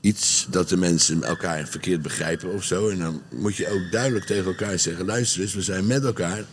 iets 0.00 0.46
dat 0.50 0.68
de 0.68 0.76
mensen 0.76 1.22
elkaar 1.22 1.66
verkeerd 1.66 2.02
begrijpen 2.02 2.52
of 2.52 2.64
zo. 2.64 2.88
En 2.88 2.98
dan 2.98 3.22
moet 3.30 3.56
je 3.56 3.70
ook 3.70 3.92
duidelijk 3.92 4.24
tegen 4.24 4.44
elkaar 4.44 4.78
zeggen: 4.78 5.06
luister 5.06 5.40
eens, 5.40 5.54
we 5.54 5.62
zijn 5.62 5.86
met 5.86 6.04
elkaar 6.04 6.44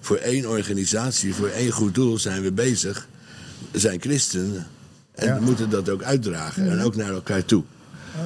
voor 0.00 0.16
één 0.16 0.48
organisatie, 0.48 1.34
voor 1.34 1.48
één 1.48 1.70
goed 1.70 1.94
doel 1.94 2.18
zijn 2.18 2.42
we 2.42 2.52
bezig. 2.52 3.08
We 3.70 3.78
zijn 3.78 4.00
christenen 4.00 4.66
en 5.14 5.26
Ja. 5.26 5.38
we 5.38 5.44
moeten 5.44 5.70
dat 5.70 5.88
ook 5.88 6.02
uitdragen 6.02 6.70
en 6.70 6.80
ook 6.80 6.96
naar 6.96 7.10
elkaar 7.12 7.44
toe. 7.44 7.62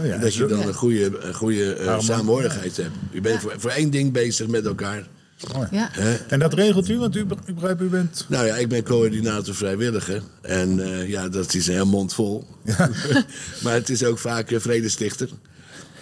Oh 0.00 0.06
ja, 0.06 0.12
En 0.14 0.20
dat 0.20 0.34
je 0.34 0.46
dan 0.46 0.66
een 0.66 0.74
goede, 0.74 1.18
een 1.20 1.34
goede 1.34 1.74
eh, 1.74 2.00
samenhorigheid 2.00 2.76
hebt. 2.76 2.94
Je 3.10 3.20
bent 3.20 3.40
voor, 3.40 3.54
voor 3.56 3.70
één 3.70 3.90
ding 3.90 4.12
bezig 4.12 4.46
met 4.46 4.66
elkaar. 4.66 5.06
Mooi. 5.54 5.68
Ja. 5.70 5.90
En 6.28 6.38
dat 6.38 6.54
regelt 6.54 6.88
u, 6.88 6.98
want 6.98 7.16
u, 7.16 7.20
ik 7.20 7.54
begrijp, 7.54 7.80
u 7.80 7.88
bent... 7.88 8.24
Nou 8.28 8.46
ja, 8.46 8.56
ik 8.56 8.68
ben 8.68 8.82
coördinator 8.82 9.54
vrijwilliger. 9.54 10.22
En 10.40 10.80
eh, 10.80 11.08
ja, 11.08 11.28
dat 11.28 11.54
is 11.54 11.66
een 11.66 11.72
heel 11.74 11.86
mond 11.86 12.14
vol. 12.14 12.46
maar 13.62 13.72
het 13.74 13.88
is 13.90 14.04
ook 14.04 14.18
vaak 14.18 14.50
eh, 14.50 14.60
vredestichter. 14.60 15.28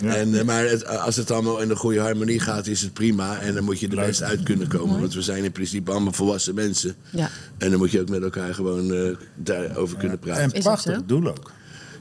En, 0.00 0.38
eh, 0.38 0.44
maar 0.44 0.64
het, 0.64 0.86
als 0.86 1.16
het 1.16 1.30
allemaal 1.30 1.60
in 1.60 1.70
een 1.70 1.76
goede 1.76 2.00
harmonie 2.00 2.40
gaat, 2.40 2.66
is 2.66 2.80
het 2.80 2.92
prima. 2.92 3.38
En 3.40 3.54
dan 3.54 3.64
moet 3.64 3.80
je 3.80 3.88
er 3.88 3.96
best 3.96 4.22
uit 4.22 4.42
kunnen 4.42 4.68
komen. 4.68 5.00
Want 5.00 5.14
we 5.14 5.22
zijn 5.22 5.44
in 5.44 5.52
principe 5.52 5.90
allemaal 5.90 6.12
volwassen 6.12 6.54
mensen. 6.54 6.94
Ja. 7.10 7.30
En 7.58 7.70
dan 7.70 7.78
moet 7.78 7.90
je 7.90 8.00
ook 8.00 8.08
met 8.08 8.22
elkaar 8.22 8.54
gewoon 8.54 8.92
eh, 8.94 9.16
daarover 9.34 9.96
kunnen 9.96 10.18
En 10.20 10.22
praten. 10.24 10.56
ook 10.56 10.62
prachtig 10.62 11.00
doel 11.06 11.26
ook. 11.28 11.50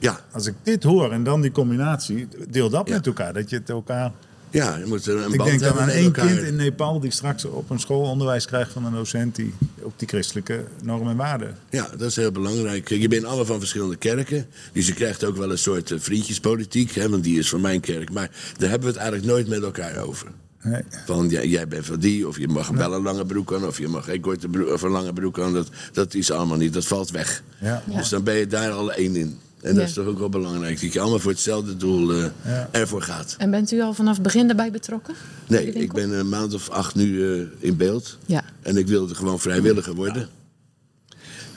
Ja, 0.00 0.20
Als 0.32 0.46
ik 0.46 0.54
dit 0.62 0.82
hoor 0.82 1.12
en 1.12 1.24
dan 1.24 1.40
die 1.40 1.52
combinatie, 1.52 2.28
deel 2.48 2.70
dat 2.70 2.88
Ja. 2.88 2.94
met 2.94 3.06
elkaar. 3.06 3.32
Dat 3.32 3.50
je 3.50 3.56
het 3.56 3.70
elkaar... 3.70 4.12
ja 4.54 4.76
je 4.76 4.86
moet 4.86 5.06
een 5.06 5.32
Ik 5.32 5.44
denk 5.44 5.60
dan 5.60 5.78
aan 5.78 5.88
één 5.88 6.04
elkaar. 6.04 6.26
kind 6.26 6.38
in 6.40 6.56
Nepal 6.56 7.00
die 7.00 7.10
straks 7.10 7.44
op 7.44 7.70
een 7.70 7.80
school 7.80 8.00
onderwijs 8.00 8.46
krijgt 8.46 8.72
van 8.72 8.84
een 8.84 8.92
docent 8.92 9.36
die 9.36 9.54
ook 9.82 9.92
die 9.96 10.08
christelijke 10.08 10.64
normen 10.82 11.10
en 11.10 11.16
waarden. 11.16 11.56
Ja, 11.70 11.88
dat 11.96 12.08
is 12.08 12.16
heel 12.16 12.32
belangrijk. 12.32 12.88
Je 12.88 13.08
bent 13.08 13.24
allemaal 13.24 13.44
van 13.44 13.58
verschillende 13.58 13.96
kerken. 13.96 14.46
Dus 14.72 14.86
je 14.86 14.94
krijgt 14.94 15.24
ook 15.24 15.36
wel 15.36 15.50
een 15.50 15.58
soort 15.58 15.90
eh, 15.90 15.98
vriendjespolitiek. 16.00 16.92
Hè, 16.94 17.08
want 17.08 17.24
die 17.24 17.38
is 17.38 17.48
van 17.48 17.60
mijn 17.60 17.80
kerk. 17.80 18.12
Maar 18.12 18.30
daar 18.56 18.70
hebben 18.70 18.88
we 18.88 18.94
het 18.94 19.02
eigenlijk 19.02 19.26
nooit 19.32 19.48
met 19.48 19.62
elkaar 19.62 19.96
over. 19.96 20.26
Nee. 20.62 20.82
Van 21.06 21.30
ja, 21.30 21.42
jij 21.42 21.68
bent 21.68 21.86
van 21.86 21.98
die, 21.98 22.28
of 22.28 22.38
je 22.38 22.48
mag 22.48 22.68
wel 22.68 22.94
een 22.94 23.02
lange 23.02 23.26
broek 23.26 23.52
aan, 23.52 23.66
of 23.66 23.78
je 23.78 23.88
mag 23.88 24.04
geen 24.04 24.20
korte 24.20 24.48
broek 24.48 24.68
of 24.72 24.82
een 24.82 24.90
lange 24.90 25.12
broek 25.12 25.40
aan. 25.40 25.52
Dat, 25.52 25.68
dat 25.92 26.14
is 26.14 26.30
allemaal 26.30 26.56
niet, 26.56 26.72
dat 26.72 26.84
valt 26.84 27.10
weg. 27.10 27.42
Ja. 27.60 27.82
Dus 27.86 28.08
dan 28.08 28.22
ben 28.22 28.34
je 28.34 28.46
daar 28.46 28.70
al 28.70 28.92
één 28.92 29.16
in. 29.16 29.38
En 29.64 29.74
dat 29.74 29.84
is 29.88 29.92
toch 29.92 30.06
ook 30.06 30.18
wel 30.18 30.28
belangrijk, 30.28 30.80
dat 30.80 30.92
je 30.92 31.00
allemaal 31.00 31.18
voor 31.18 31.30
hetzelfde 31.30 31.76
doel 31.76 32.12
eh, 32.12 32.24
Ja. 32.44 32.68
ervoor 32.70 33.02
gaat. 33.02 33.34
En 33.38 33.50
bent 33.50 33.72
u 33.72 33.80
al 33.80 33.94
vanaf 33.94 34.14
het 34.14 34.22
begin 34.22 34.48
erbij 34.48 34.70
betrokken? 34.70 35.14
Nee, 35.46 35.72
ik 35.72 35.92
ben 35.92 36.10
een 36.18 36.28
maand 36.28 36.54
of 36.54 36.68
acht 36.70 36.94
nu 36.94 37.32
eh, 37.32 37.46
in 37.58 37.76
beeld. 37.76 38.18
Ja. 38.26 38.44
En 38.62 38.76
ik 38.76 38.86
wilde 38.86 39.14
gewoon 39.14 39.40
vrijwilliger 39.40 39.94
worden. 39.94 40.28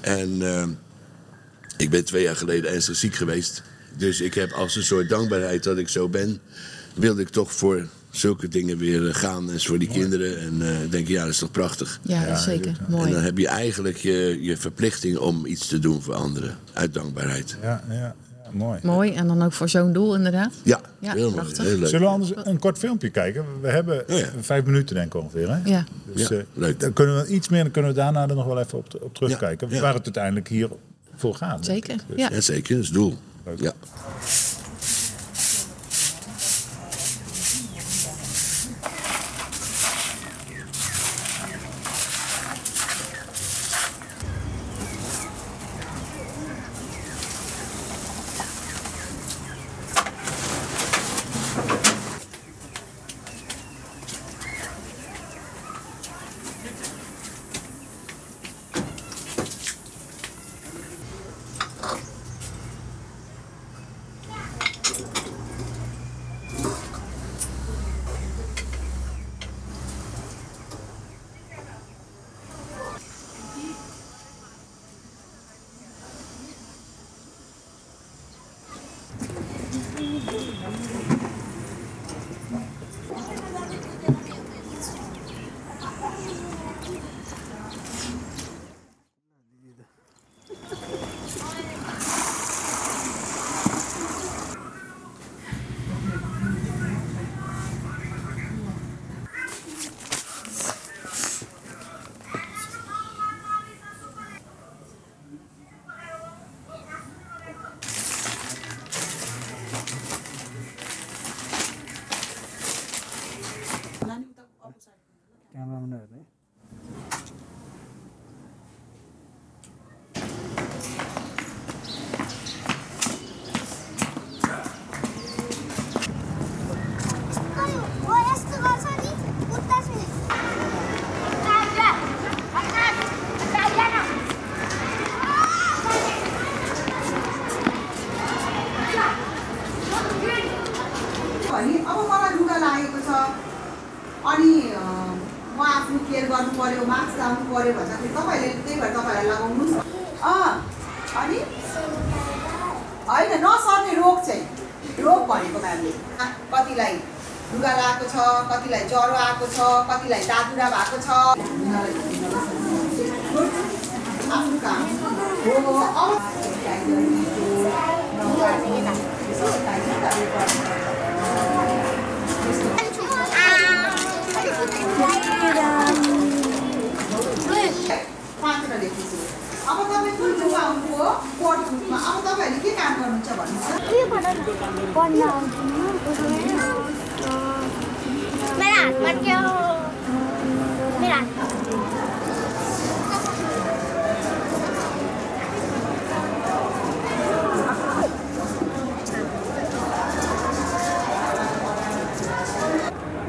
En 0.02 0.42
eh, 0.42 0.68
ik 1.78 1.90
ben 1.90 2.06
twee 2.06 2.24
jaar 2.24 2.36
geleden 2.36 2.72
ernstig 2.72 2.96
ziek 2.96 3.16
geweest. 3.16 3.64
Dus 3.98 4.22
ik 4.22 4.34
heb 4.34 4.52
als 4.52 4.76
een 4.76 4.84
soort 4.84 5.10
dankbaarheid 5.10 5.64
dat 5.64 5.78
ik 5.78 5.90
zo 5.90 6.10
ben, 6.10 6.40
wilde 6.94 7.22
ik 7.22 7.30
toch 7.30 7.54
voor 7.54 7.88
zulke 8.18 8.48
dingen 8.48 8.78
weer 8.78 9.08
eh, 9.08 9.14
gaan. 9.14 9.52
En 9.52 9.60
voor 9.62 9.80
die 9.80 9.88
kinderen. 9.88 10.40
En 10.40 10.62
eh, 10.62 10.84
ik 10.84 10.92
denk, 10.92 11.08
ja, 11.08 11.22
dat 11.22 11.30
is 11.32 11.38
toch 11.38 11.52
prachtig. 11.52 12.00
Ja, 12.02 12.36
zeker. 12.38 12.68
En 12.86 12.86
Mooi. 12.92 13.12
dan 13.12 13.22
heb 13.22 13.38
je 13.38 13.48
eigenlijk 13.48 13.98
je, 13.98 14.38
je 14.42 14.58
verplichting 14.58 15.18
om 15.18 15.46
iets 15.46 15.68
te 15.68 15.80
doen 15.80 16.02
voor 16.02 16.14
anderen. 16.14 16.58
Uit 16.74 16.94
dankbaarheid. 16.94 17.58
Ja, 17.62 17.84
ja, 17.90 17.94
ja, 17.96 18.16
mooi. 18.52 18.80
Mooi. 18.84 19.14
En 19.14 19.28
dan 19.28 19.42
ook 19.44 19.54
voor 19.54 19.70
zo'n 19.70 19.94
doel 19.94 20.16
inderdaad. 20.16 20.54
Ja, 20.64 20.82
Ja, 21.00 21.14
heel 21.14 21.22
mooi. 21.22 21.34
prachtig. 21.34 21.64
Heel 21.66 21.78
leuk. 21.78 21.88
Zullen 21.90 22.06
we 22.08 22.14
anders 22.14 22.32
een 22.36 22.60
kort 22.60 22.78
filmpje 22.78 23.10
kijken? 23.10 23.46
We 23.62 23.68
hebben 23.68 24.04
Oh 24.10 24.18
ja. 24.18 24.28
vijf 24.42 24.64
minuten 24.66 24.96
denk 24.96 25.14
ik 25.14 25.22
ongeveer. 25.22 25.50
Hè? 25.50 25.70
Ja. 25.70 25.84
Dus 26.14 26.28
Ja, 26.28 26.36
eh, 26.36 26.44
leuk. 26.54 26.80
dan 26.80 26.94
kunnen 26.94 27.22
we 27.22 27.28
iets 27.28 27.50
meer, 27.50 27.64
dan 27.64 27.72
kunnen 27.72 27.92
we 27.92 27.98
daarna 27.98 28.28
er 28.30 28.36
nog 28.36 28.46
wel 28.46 28.60
even 28.60 28.78
op, 28.78 28.98
op 29.02 29.16
terugkijken. 29.16 29.70
Ja, 29.70 29.76
ja. 29.76 29.82
Waar 29.82 29.94
het 29.94 30.04
uiteindelijk 30.04 30.48
hier 30.48 30.70
voor 31.16 31.36
gaat. 31.36 31.66
Zeker. 31.66 31.96
Dus- 32.08 32.18
Ja. 32.18 32.30
Ja, 32.32 32.42
zeker. 32.42 32.74
Dat 32.76 32.80
is 32.84 32.90
het 32.90 32.96
doel. 32.98 33.18
Leuk. 33.46 33.62
Ja. 33.62 33.74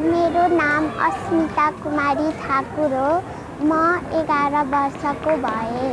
मेरो 0.08 0.44
नाम 0.48 0.84
अस्मिता 1.06 1.66
कुमारी 1.82 2.28
ठाकुर 2.42 2.92
हो। 2.94 3.10
म 3.62 3.72
एघार 4.18 4.54
वर्षको 4.72 5.32
भएँ। 5.44 5.88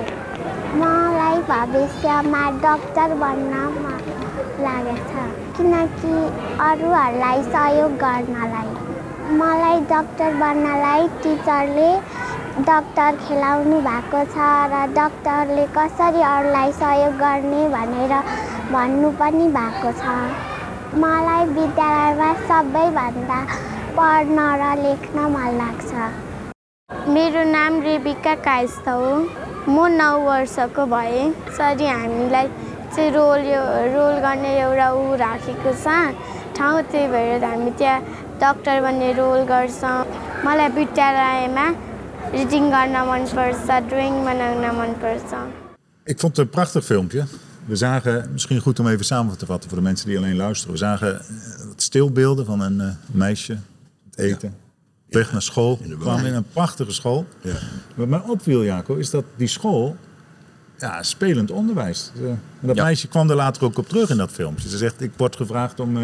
मलाई 0.80 1.25
भविष्यमा 1.44 2.44
डक्टर 2.64 3.14
बन्न 3.20 3.64
लागेको 4.60 5.04
छ 5.10 5.24
किनकि 5.58 6.14
अरूहरूलाई 6.64 7.42
सहयोग 7.46 7.98
गर्नलाई 8.00 8.96
मलाई 9.38 9.80
डक्टर 9.92 10.34
बन्नलाई 10.40 11.08
टिचरले 11.24 11.90
डक्टर 12.62 13.16
खेलाउनु 13.22 13.80
भएको 13.88 14.24
छ 14.34 14.50
र 14.74 14.82
डक्टरले 14.94 15.66
कसरी 15.78 16.22
अरूलाई 16.26 16.72
सहयोग 16.74 17.18
गर्ने 17.20 17.68
भनेर 17.70 18.14
भन्नु 18.72 19.12
पनि 19.20 19.48
भएको 19.56 19.92
छ 20.02 20.18
मलाई 20.98 21.46
विद्यालयमा 21.56 22.34
सबैभन्दा 22.46 23.40
पढ्न 23.98 24.48
र 24.62 24.76
लेख्न 24.84 25.26
मन 25.34 25.58
लाग्छ 25.58 27.10
मेरो 27.10 27.44
नाम 27.50 27.82
रेबिका 27.82 28.36
कायस्थ 28.44 28.88
हो 28.90 29.45
म 29.69 29.87
नौ 30.01 30.13
वर्षको 30.27 30.87
भएँ 30.95 31.31
सरी 31.59 31.87
हामीलाई 31.87 32.47
चाहिँ 32.95 33.11
रोल 33.17 33.41
यो 33.53 33.63
रोल 33.95 34.17
गर्ने 34.27 34.51
एउटा 34.61 34.89
ऊ 34.93 35.15
राखेको 35.25 35.73
छ 35.85 35.87
ठाउँ 36.57 36.83
त्यही 36.91 37.07
भएर 37.15 37.45
हामी 37.45 37.71
त्यहाँ 37.79 38.01
डक्टर 38.43 38.81
बन्ने 38.87 39.13
रोल 39.21 39.41
गर्छौँ 39.53 39.97
मलाई 40.45 40.69
विद्यालयमा 40.79 41.67
रिडिङ 42.35 42.65
गर्न 42.75 42.97
मनपर्छ 43.11 43.69
ड्रइङ 43.91 44.13
बनाउन 44.27 44.65
मनपर्छ 44.81 45.33
Ik 46.05 46.21
vond 46.21 46.37
het 46.37 46.47
een 46.47 46.51
prachtig 46.51 46.85
filmpje. 46.85 47.25
We 47.67 47.77
zagen, 47.77 48.31
misschien 48.33 48.61
goed 48.61 48.79
om 48.81 48.89
even 48.89 49.05
samen 49.05 49.39
te 49.39 49.47
vatten 49.47 49.69
voor 49.69 49.79
de 49.79 49.85
mensen 49.85 50.09
die 50.09 50.17
alleen 50.19 50.37
luisteren. 50.37 50.73
We 50.73 50.79
zagen 50.79 51.21
eh, 51.21 51.27
wat 51.69 51.83
stilbeelden 51.83 52.47
van 52.47 52.61
een 52.61 52.81
eh, 52.81 52.87
meisje, 53.07 53.59
het 54.11 54.19
eten, 54.19 54.55
weg 55.10 55.32
naar 55.32 55.42
school. 55.42 55.80
We 55.88 55.98
kwamen 55.98 56.26
in 56.26 56.34
een 56.34 56.48
prachtige 56.54 56.92
school. 56.94 57.26
Ja. 57.42 57.54
Wat 57.96 58.08
mij 58.08 58.20
opviel, 58.28 58.64
Jaco, 58.64 58.96
is 58.96 59.10
dat 59.10 59.24
die 59.36 59.48
school 59.48 59.96
ja, 60.80 61.04
spelend 61.04 61.52
onderwijs. 61.52 62.12
Eh, 62.22 62.28
en 62.30 62.40
dat 62.62 62.76
meisje 62.76 63.08
kwam 63.08 63.30
er 63.30 63.36
later 63.36 63.64
ook 63.64 63.78
op 63.78 63.88
terug 63.90 64.10
in 64.10 64.18
dat 64.18 64.32
filmpje. 64.32 64.70
Ze 64.70 64.78
zegt, 64.78 65.02
ik 65.02 65.12
word 65.18 65.36
gevraagd 65.36 65.80
om 65.80 65.98
eh, 65.98 66.04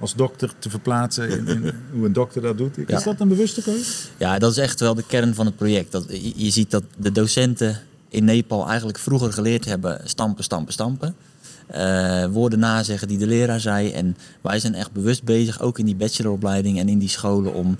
als 0.00 0.14
dokter 0.14 0.50
te 0.58 0.70
verplaatsen 0.70 1.28
in, 1.28 1.46
in 1.48 1.72
hoe 1.92 2.06
een 2.06 2.12
dokter 2.12 2.42
dat 2.42 2.58
doet. 2.58 2.78
Is 2.78 2.84
Ja. 2.86 3.00
dat 3.00 3.20
een 3.20 3.28
bewuste 3.28 3.62
keuze? 3.62 3.92
Ja, 4.16 4.38
dat 4.38 4.50
is 4.50 4.56
echt 4.58 4.80
wel 4.80 4.94
de 4.94 5.04
kern 5.06 5.34
van 5.34 5.46
het 5.46 5.56
project. 5.56 5.92
Dat, 5.92 6.04
je, 6.08 6.32
je 6.44 6.50
ziet 6.50 6.70
dat 6.70 6.82
de 6.96 7.12
docenten 7.12 7.80
in 8.08 8.24
Nepal 8.24 8.68
eigenlijk 8.68 8.98
vroeger 8.98 9.32
geleerd 9.32 9.64
hebben 9.64 10.00
stampen, 10.04 10.44
stampen, 10.44 10.72
stampen. 10.72 11.14
Eh, 11.66 12.24
woorden 12.26 12.58
nazeggen 12.58 13.08
die 13.08 13.18
de 13.18 13.26
leraar 13.26 13.60
zei. 13.60 13.90
En 13.90 14.16
wij 14.40 14.58
zijn 14.60 14.74
echt 14.74 14.92
bewust 14.92 15.22
bezig, 15.24 15.60
ook 15.60 15.78
in 15.78 15.84
die 15.84 15.94
bacheloropleiding 15.96 16.78
en 16.78 16.88
in 16.88 16.98
die 16.98 17.08
scholen, 17.08 17.54
om 17.54 17.78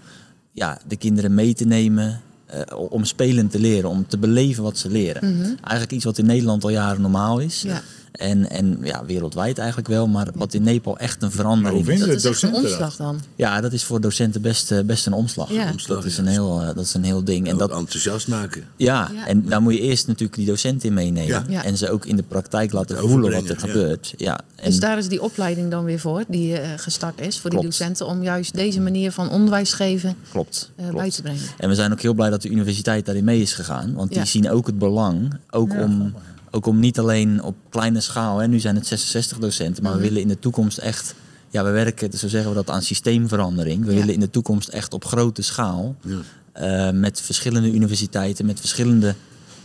ja, 0.52 0.78
de 0.88 0.96
kinderen 0.96 1.34
mee 1.34 1.54
te 1.54 1.64
nemen. 1.64 2.20
eh, 2.46 2.60
om 2.90 3.04
spelend 3.04 3.50
te 3.50 3.58
leren, 3.60 3.90
om 3.90 4.06
te 4.08 4.18
beleven 4.18 4.62
wat 4.62 4.78
ze 4.78 4.90
leren. 4.90 5.22
Eigenlijk 5.44 5.92
iets 5.92 6.04
wat 6.04 6.18
in 6.18 6.26
Nederland 6.26 6.64
al 6.64 6.70
jaren 6.70 7.00
normaal 7.00 7.38
is. 7.38 7.62
Ja. 7.62 7.82
En, 8.12 8.50
en 8.50 8.78
ja, 8.82 9.04
wereldwijd 9.04 9.58
eigenlijk 9.58 9.88
wel, 9.88 10.08
maar 10.08 10.28
wat 10.34 10.54
in 10.54 10.62
Nepal 10.62 10.98
echt 10.98 11.14
een 11.14 11.18
Maar 11.28 11.30
verandering 11.36 11.76
hoe 11.84 11.84
vinden 11.96 12.08
Dat 12.08 12.22
de 12.22 12.28
is 12.28 12.42
een 12.42 12.50
docenten 12.50 12.62
dat? 12.62 12.80
omslag 12.80 12.96
dan. 12.96 13.20
Ja, 13.36 13.60
dat 13.60 13.72
is 13.72 13.84
voor 13.84 14.00
docenten 14.00 14.42
best, 14.42 14.72
eh, 14.72 14.80
best 14.80 15.06
een 15.06 15.12
omslag. 15.12 15.52
Ja. 15.52 15.70
Omslag, 15.70 15.96
dat, 15.96 16.04
is 16.06 16.18
een 16.18 16.26
heel, 16.26 16.60
eh, 16.60 16.66
dat 16.66 16.84
is 16.84 16.94
een 16.94 17.04
heel 17.04 17.24
ding. 17.24 17.48
En 17.48 17.56
dat, 17.56 17.70
enthousiast 17.70 18.28
maken. 18.28 18.64
ja, 18.76 19.10
Ja. 19.14 19.26
en 19.26 19.44
daar 19.48 19.62
moet 19.62 19.74
je 19.74 19.80
eerst 19.80 20.06
natuurlijk 20.06 20.34
die 20.36 20.46
docent 20.46 20.84
in 20.84 20.94
meenemen. 20.94 21.26
Ja. 21.28 21.44
Ja. 21.48 21.64
En 21.64 21.76
ze 21.78 21.90
ook 21.90 22.06
in 22.06 22.16
de 22.16 22.22
praktijk 22.22 22.72
laten 22.72 22.98
voelen 22.98 23.32
wat 23.32 23.48
er 23.48 23.58
gebeurt. 23.58 24.14
Ja. 24.16 24.40
En, 24.56 24.64
Dus 24.70 24.80
daar 24.80 24.98
is 24.98 25.08
die 25.08 25.22
opleiding 25.22 25.70
dan 25.70 25.84
weer 25.84 25.98
voor, 26.00 26.24
die 26.28 26.58
eh, 26.58 26.68
gestart 26.76 27.20
is 27.20 27.38
voor 27.38 27.50
die 27.50 27.60
docenten, 27.62 28.06
om 28.06 28.22
juist 28.22 28.54
deze 28.54 28.80
manier 28.80 29.12
van 29.12 29.28
onderwijs 29.30 29.72
geven 29.72 30.14
klopt, 30.30 30.70
klopt. 30.76 30.94
bij 30.94 31.10
te 31.10 31.22
brengen. 31.22 31.40
En 31.58 31.68
we 31.68 31.74
zijn 31.74 31.92
ook 31.92 32.00
heel 32.00 32.14
blij 32.14 32.30
dat 32.30 32.42
de 32.42 32.48
universiteit 32.48 33.04
daarin 33.06 33.24
mee 33.24 33.40
is 33.40 33.52
gegaan. 33.52 33.94
Want 33.94 34.14
Ja. 34.14 34.20
die 34.20 34.28
zien 34.30 34.50
ook 34.50 34.66
het 34.66 34.78
belang. 34.78 35.34
Ook, 35.50 35.72
om, 35.72 36.14
ook 36.50 36.66
om 36.66 36.78
niet 36.80 36.98
alleen 36.98 37.42
op 37.42 37.56
kleine 37.68 38.00
schaal. 38.00 38.38
Hè, 38.38 38.46
nu 38.48 38.58
zijn 38.60 38.74
het 38.74 38.86
66 38.86 39.38
docenten. 39.38 39.82
Maar 39.82 39.92
Mhm. 39.92 40.00
we 40.00 40.06
willen 40.08 40.22
in 40.22 40.28
de 40.28 40.38
toekomst 40.38 40.78
echt... 40.78 41.14
Ja, 41.52 41.64
we 41.64 41.70
werken, 41.70 42.18
zo 42.18 42.28
zeggen 42.28 42.50
we 42.50 42.56
dat, 42.56 42.70
aan 42.70 42.82
systeemverandering. 42.82 43.84
We 43.84 43.90
Ja. 43.92 43.98
willen 43.98 44.14
in 44.14 44.20
de 44.20 44.30
toekomst 44.30 44.68
echt 44.68 44.92
op 44.94 45.04
grote 45.04 45.42
schaal... 45.42 45.96
Ja. 46.02 46.18
eh, 46.52 46.92
met 46.98 47.20
verschillende 47.20 47.72
universiteiten, 47.72 48.46
met 48.46 48.60
verschillende 48.60 49.14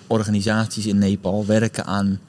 organisaties 0.07 0.85
in 0.85 0.97
Nepal... 0.97 1.45
werken 1.45 1.85
aan, 1.85 2.19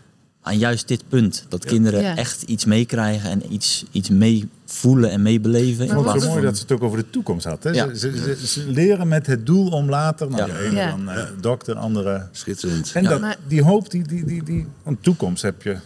aan 0.46 0.58
juist 0.58 0.88
dit 0.88 1.02
punt. 1.08 1.44
Dat 1.48 1.64
kinderen 1.64 2.02
Ja. 2.02 2.16
echt 2.16 2.42
iets 2.42 2.64
meekrijgen 2.64 3.30
en 3.30 3.52
iets, 3.52 3.84
iets 3.90 4.08
meevoelen 4.08 5.10
en 5.10 5.22
meebeleven. 5.22 5.88
Het 5.88 6.22
zo 6.22 6.28
mooi 6.28 6.42
dat 6.42 6.56
ze 6.56 6.62
het 6.62 6.72
ook 6.72 6.82
over 6.82 6.98
de 6.98 7.10
toekomst 7.10 7.46
had. 7.46 7.62
Hè? 7.64 7.70
Ja. 7.70 7.94
Ze, 7.94 7.98
ze, 8.16 8.36
ze- 8.40 8.46
ze 8.46 8.70
leren 8.70 9.08
met 9.08 9.26
het 9.26 9.46
doel 9.46 9.68
om 9.70 9.88
later, 9.88 10.30
nou, 10.30 10.46
Ja. 10.50 10.58
de 10.58 10.64
ene 10.64 10.76
Ja. 10.76 10.90
dan 10.90 11.10
eh, 11.10 11.24
dokter, 11.40 11.74
andere... 11.76 12.26
Schitterend. 12.32 12.90
En 12.94 13.02
Ja. 13.02 13.18
dat, 13.18 13.36
die 13.48 13.62
hoop, 13.62 13.90
die, 13.90 14.06
die, 14.08 14.24
die, 14.24 14.42
die, 14.42 14.66
want 14.82 15.02
toekomst 15.02 15.42
heb 15.42 15.62
je, 15.62 15.76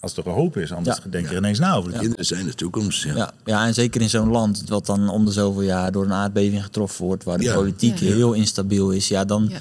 als 0.00 0.16
er 0.16 0.26
een 0.26 0.32
hoop 0.32 0.56
is, 0.56 0.72
anders 0.72 0.96
Ja. 1.04 1.10
denk 1.10 1.24
je 1.26 1.30
er 1.32 1.36
ineens 1.36 1.58
na 1.58 1.74
over. 1.74 1.92
de 1.92 1.98
Kinderen 1.98 2.24
zijn 2.24 2.46
de 2.46 2.54
toekomst. 2.54 3.02
Ja. 3.02 3.14
Ja, 3.16 3.32
ja, 3.44 3.66
en 3.66 3.74
zeker 3.74 4.00
in 4.00 4.10
zo'n 4.10 4.28
land 4.30 4.62
wat 4.68 4.86
dan 4.86 5.08
om 5.08 5.24
de 5.24 5.32
zoveel 5.32 5.62
jaar 5.62 5.92
door 5.92 6.04
een 6.04 6.12
aardbeving 6.12 6.62
getroffen 6.64 7.04
wordt, 7.04 7.24
waar 7.24 7.38
de 7.38 7.44
Ja. 7.44 7.54
politiek 7.54 7.98
Ja. 7.98 8.06
heel 8.06 8.32
instabiel 8.32 8.90
is, 8.90 9.08
ja, 9.08 9.24
dan, 9.24 9.46
Ja. 9.48 9.58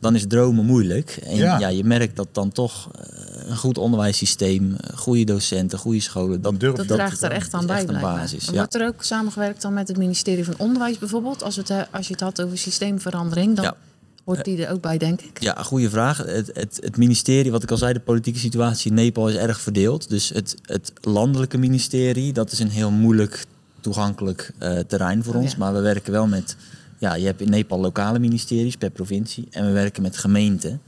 Dan 0.00 0.14
is 0.14 0.24
dromen 0.28 0.64
moeilijk. 0.64 1.18
En 1.24 1.36
Ja. 1.36 1.58
ja. 1.58 1.68
je 1.68 1.84
merkt 1.84 2.16
dat 2.16 2.28
dan 2.32 2.52
toch 2.52 2.90
eh, 2.94 3.48
een 3.50 3.56
goed 3.56 3.78
onderwijssysteem, 3.78 4.74
eh, 4.74 4.96
goede 4.96 5.24
docenten, 5.24 5.78
goede 5.78 6.00
scholen, 6.00 6.40
dat, 6.40 6.60
durf 6.60 6.76
Dat 6.76 6.88
dat 6.88 6.96
draagt 6.96 7.22
er 7.22 7.30
echt 7.30 7.54
aan 7.54 7.66
bij, 7.66 7.76
echt 7.76 7.88
een 7.88 8.00
basis, 8.00 8.46
En 8.46 8.52
ja. 8.52 8.58
Wordt 8.58 8.74
er 8.74 8.86
ook 8.86 9.02
samengewerkt 9.02 9.62
dan 9.62 9.72
met 9.72 9.88
het 9.88 9.96
ministerie 9.96 10.44
van 10.44 10.54
Onderwijs 10.56 10.98
bijvoorbeeld? 10.98 11.42
Als, 11.42 11.56
het, 11.56 11.70
eh, 11.70 11.80
als 11.90 12.06
je 12.06 12.12
het 12.12 12.22
had 12.22 12.42
over 12.42 12.58
systeemverandering, 12.58 13.56
dan 13.56 13.64
Ja. 13.64 13.76
hoort 14.24 14.44
die 14.44 14.66
er 14.66 14.72
ook 14.72 14.80
bij, 14.80 14.98
denk 14.98 15.20
ik. 15.20 15.42
Ja, 15.42 15.62
goede 15.62 15.90
vraag. 15.90 16.16
Het, 16.16 16.50
het, 16.52 16.78
het 16.80 16.96
ministerie, 16.96 17.50
wat 17.50 17.62
ik 17.62 17.70
al 17.70 17.76
zei, 17.76 17.92
de 17.92 18.00
politieke 18.00 18.38
situatie 18.38 18.90
in 18.90 18.96
Nepal 18.96 19.28
is 19.28 19.34
erg 19.34 19.60
verdeeld. 19.60 20.08
Dus 20.08 20.28
het, 20.28 20.54
het 20.62 20.92
landelijke 21.00 21.58
ministerie, 21.58 22.32
dat 22.32 22.52
is 22.52 22.58
een 22.58 22.70
heel 22.70 22.90
moeilijk 22.90 23.44
toegankelijk 23.80 24.52
eh, 24.58 24.78
terrein 24.78 25.24
voor 25.24 25.34
ons. 25.34 25.50
Ja. 25.52 25.58
Maar 25.58 25.72
we 25.74 25.80
werken 25.80 26.12
wel 26.12 26.26
met, 26.26 26.56
ja, 26.98 27.14
je 27.14 27.26
hebt 27.26 27.40
in 27.40 27.50
Nepal 27.50 27.80
lokale 27.80 28.18
ministeries 28.18 28.76
per 28.76 28.90
provincie. 28.90 29.46
En 29.50 29.66
we 29.66 29.72
werken 29.72 30.02
met 30.02 30.16
gemeenten, 30.16 30.80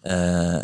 eh, 0.00 0.58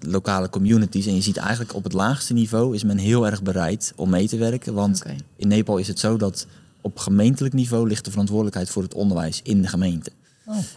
lokale 0.00 0.48
communities. 0.48 1.06
En 1.06 1.14
je 1.14 1.20
ziet 1.20 1.36
eigenlijk 1.36 1.74
op 1.74 1.84
het 1.84 1.92
laagste 1.92 2.32
niveau 2.32 2.74
is 2.74 2.84
men 2.84 2.98
heel 2.98 3.26
erg 3.26 3.42
bereid 3.42 3.92
om 3.96 4.10
mee 4.10 4.28
te 4.28 4.36
werken. 4.36 4.74
Want 4.74 5.02
in 5.36 5.48
Nepal 5.48 5.76
is 5.78 5.88
het 5.88 5.98
zo 5.98 6.16
dat 6.16 6.46
op 6.80 6.98
gemeentelijk 6.98 7.54
niveau 7.54 7.88
ligt 7.88 8.04
de 8.04 8.10
verantwoordelijkheid 8.10 8.70
voor 8.70 8.82
het 8.82 8.94
onderwijs 8.94 9.40
in 9.42 9.62
de 9.62 9.68
gemeente. 9.68 10.10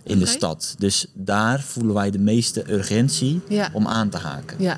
in 0.03 0.19
de 0.19 0.25
stad. 0.25 0.75
Dus 0.77 1.05
daar 1.13 1.61
voelen 1.61 1.93
wij 1.93 2.11
de 2.11 2.19
meeste 2.19 2.71
urgentie 2.73 3.41
Ja. 3.49 3.69
om 3.73 3.87
aan 3.87 4.09
te 4.09 4.17
haken. 4.17 4.57
Ja. 4.61 4.77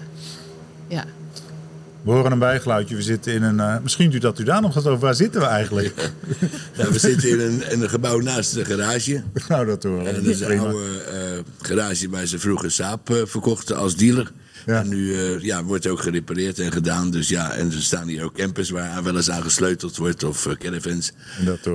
Ja. 0.88 1.06
We 2.08 2.14
horen 2.14 2.32
een 2.32 2.40
bijgeluidje. 2.40 2.96
We 2.96 3.02
zitten 3.02 3.34
in 3.34 3.44
een. 3.44 3.60
eh, 3.60 3.76
misschien 3.84 4.12
doet 4.12 4.22
dat 4.22 4.40
u 4.40 4.44
daar 4.44 4.62
nog 4.62 4.74
wat 4.74 4.88
over. 4.88 5.00
Waar 5.00 5.16
zitten 5.16 5.42
we 5.42 5.48
eigenlijk? 5.48 6.12
Ja, 6.78 6.92
we 6.92 7.00
zitten 7.00 7.30
in 7.30 7.40
een, 7.40 7.72
in 7.72 7.82
een 7.82 7.90
gebouw 7.90 8.20
naast 8.20 8.54
de 8.54 8.66
garage. 8.66 9.24
nou, 9.48 9.66
dat 9.66 9.84
horen 9.84 10.04
we. 10.04 10.10
En 10.10 10.16
dat 10.16 10.24
is 10.24 10.40
een 10.40 10.60
oude 10.60 11.02
eh, 11.12 11.40
garage 11.62 12.10
waar 12.10 12.26
ze 12.26 12.40
vroeger 12.40 12.72
saap 12.72 13.10
eh, 13.10 13.16
verkochten 13.26 13.78
als 13.78 13.96
dealer. 13.96 14.32
Ja. 14.68 14.80
En 14.82 14.88
nu 14.88 15.14
eh, 15.14 15.40
ja, 15.42 15.64
wordt 15.64 15.88
ook 15.88 16.00
gerepareerd 16.02 16.60
en 16.60 16.72
gedaan. 16.72 17.12
Dus 17.12 17.30
ja, 17.30 17.52
en 17.54 17.72
er 17.72 17.82
staan 17.82 18.08
hier 18.08 18.24
ook 18.24 18.34
campers 18.34 18.70
waar 18.70 18.90
aan 18.90 19.04
wel 19.04 19.16
eens 19.16 19.30
aan 19.30 19.42
gesleuteld 19.44 19.98
wordt 19.98 20.24
of 20.24 20.46
eh, 20.46 20.54
caravans. 20.54 21.12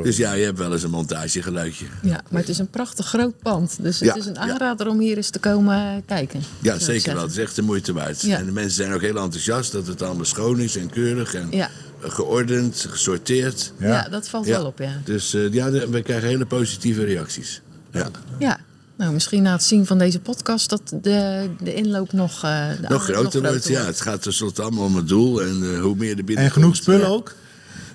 Dus 0.02 0.16
ja, 0.16 0.32
je 0.32 0.44
hebt 0.44 0.58
wel 0.58 0.72
eens 0.72 0.82
een 0.82 0.90
montagegeluidje. 0.90 1.84
ja, 2.02 2.20
maar 2.30 2.40
het 2.40 2.48
is 2.48 2.58
een 2.58 2.70
prachtig 2.70 3.06
groot 3.06 3.38
pand. 3.42 3.76
Dus 3.82 4.00
het 4.00 4.08
Ja, 4.08 4.14
is 4.16 4.26
een 4.26 4.34
ja. 4.34 4.40
aanrader 4.40 4.88
om 4.88 4.98
hier 5.00 5.16
eens 5.16 5.30
te 5.30 5.38
komen 5.38 5.76
eh, 5.76 6.02
kijken. 6.06 6.40
Ja, 6.62 6.78
zeker 6.78 7.14
wel. 7.14 7.22
Het 7.22 7.30
is 7.32 7.38
echt 7.38 7.56
de 7.56 7.62
moeite 7.62 7.92
waard. 7.92 8.20
Ja. 8.22 8.38
En 8.38 8.44
de 8.46 8.52
mensen 8.52 8.72
zijn 8.84 8.92
ook 8.92 9.00
heel 9.00 9.18
enthousiast 9.18 9.72
dat 9.72 9.86
het 9.86 10.02
allemaal 10.02 10.24
schoon 10.24 10.60
is 10.60 10.76
en 10.76 10.90
keurig 10.90 11.34
en 11.34 11.46
Ja. 11.50 11.68
geordend, 12.00 12.86
gesorteerd. 12.90 13.72
Ja, 13.78 13.88
Ja. 13.88 14.08
dat 14.08 14.28
valt 14.28 14.46
Ja. 14.46 14.56
wel 14.56 14.66
op, 14.66 14.78
ja. 14.78 15.00
Dus 15.04 15.34
eh, 15.34 15.52
ja, 15.52 15.70
we 15.70 16.02
krijgen 16.02 16.28
hele 16.28 16.46
positieve 16.46 17.04
reacties. 17.04 17.60
Ja. 17.92 18.10
Ja. 18.38 18.58
Nou, 19.02 19.14
misschien 19.14 19.42
na 19.42 19.52
het 19.52 19.62
zien 19.62 19.86
van 19.86 19.98
deze 19.98 20.20
podcast 20.20 20.70
dat 20.70 20.82
de, 21.02 21.48
de 21.60 21.74
inloop 21.74 22.12
nog, 22.12 22.44
eh, 22.44 22.68
de 22.80 22.86
Nog 22.88 23.04
groter 23.04 23.42
wordt, 23.42 23.68
ja. 23.68 23.84
Het 23.84 24.00
gaat 24.00 24.22
tenslotte 24.22 24.62
allemaal 24.62 24.84
om 24.84 24.96
het 24.96 25.08
doel. 25.08 25.42
En 25.42 25.62
eh, 25.62 25.80
hoe 25.80 25.96
meer 25.96 26.18
er 26.18 26.24
binnen 26.24 26.44
En 26.44 26.50
genoeg 26.50 26.76
spullen 26.76 27.08
ook? 27.08 27.34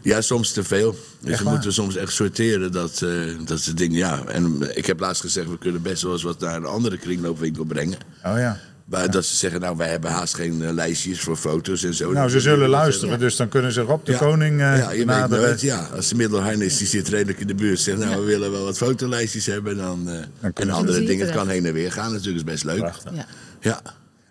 Ja, 0.01 0.21
soms 0.21 0.51
te 0.51 0.63
veel. 0.63 0.91
Dus 0.91 1.29
Echt 1.29 1.37
we 1.37 1.43
waar? 1.43 1.53
moeten 1.53 1.73
soms 1.73 1.95
echt 1.95 2.13
sorteren 2.13 2.71
dat, 2.71 3.01
eh 3.01 3.09
dat 3.45 3.59
ze 3.59 3.73
dingen... 3.73 3.97
Ja, 3.97 4.23
en 4.25 4.75
ik 4.77 4.85
heb 4.85 4.99
laatst 4.99 5.21
gezegd, 5.21 5.49
we 5.49 5.57
kunnen 5.57 5.81
best 5.81 6.01
wel 6.01 6.11
eens 6.11 6.23
wat 6.23 6.39
naar 6.39 6.55
een 6.55 6.65
andere 6.65 6.97
kringloopwinkel 6.97 7.63
brengen. 7.63 7.97
Oh 8.25 8.37
ja. 8.37 8.59
Waar 8.89 9.11
dat 9.11 9.25
ze 9.25 9.35
zeggen, 9.35 9.61
nou, 9.61 9.77
wij 9.77 9.87
hebben 9.89 10.11
haast 10.11 10.35
geen 10.35 10.63
eh, 10.63 10.71
lijstjes 10.73 11.19
voor 11.19 11.35
foto's 11.35 11.83
en 11.83 11.93
zo. 11.93 12.11
Nou, 12.11 12.29
ze 12.29 12.39
zullen 12.39 12.69
luisteren, 12.69 13.19
dus 13.19 13.35
dan 13.35 13.49
kunnen 13.49 13.71
ze 13.71 13.81
Rob 13.81 14.05
de 14.05 14.17
Koning 14.17 14.59
eh 14.61 14.77
ja, 14.77 14.91
je 14.91 14.97
weet 14.97 15.05
naderen. 15.05 15.43
nooit, 15.45 15.61
ja. 15.61 15.89
Als 15.95 16.07
de 16.09 16.15
middelharn 16.15 16.61
is, 16.61 16.77
die 16.77 16.87
zit 16.87 17.07
redelijk 17.07 17.39
in 17.39 17.47
de 17.47 17.55
buurt. 17.55 17.79
Zegt, 17.79 17.97
nou, 17.97 18.19
we 18.19 18.25
willen 18.25 18.51
wel 18.51 18.63
wat 18.63 18.77
fotolijstjes 18.77 19.45
hebben. 19.45 19.77
Dan, 19.77 20.09
eh, 20.09 20.13
en 20.39 20.53
kunnen 20.53 20.75
ze- 20.75 20.81
andere 20.81 20.99
dingen. 20.99 21.17
Het 21.19 21.27
het 21.27 21.37
kan 21.37 21.47
heen 21.49 21.65
en 21.65 21.73
weer 21.73 21.91
gaan 21.91 22.11
natuurlijk. 22.11 22.37
is 22.37 22.43
best 22.43 22.63
leuk. 22.63 22.77
Prachtig. 22.79 23.11
Ja. 23.59 23.81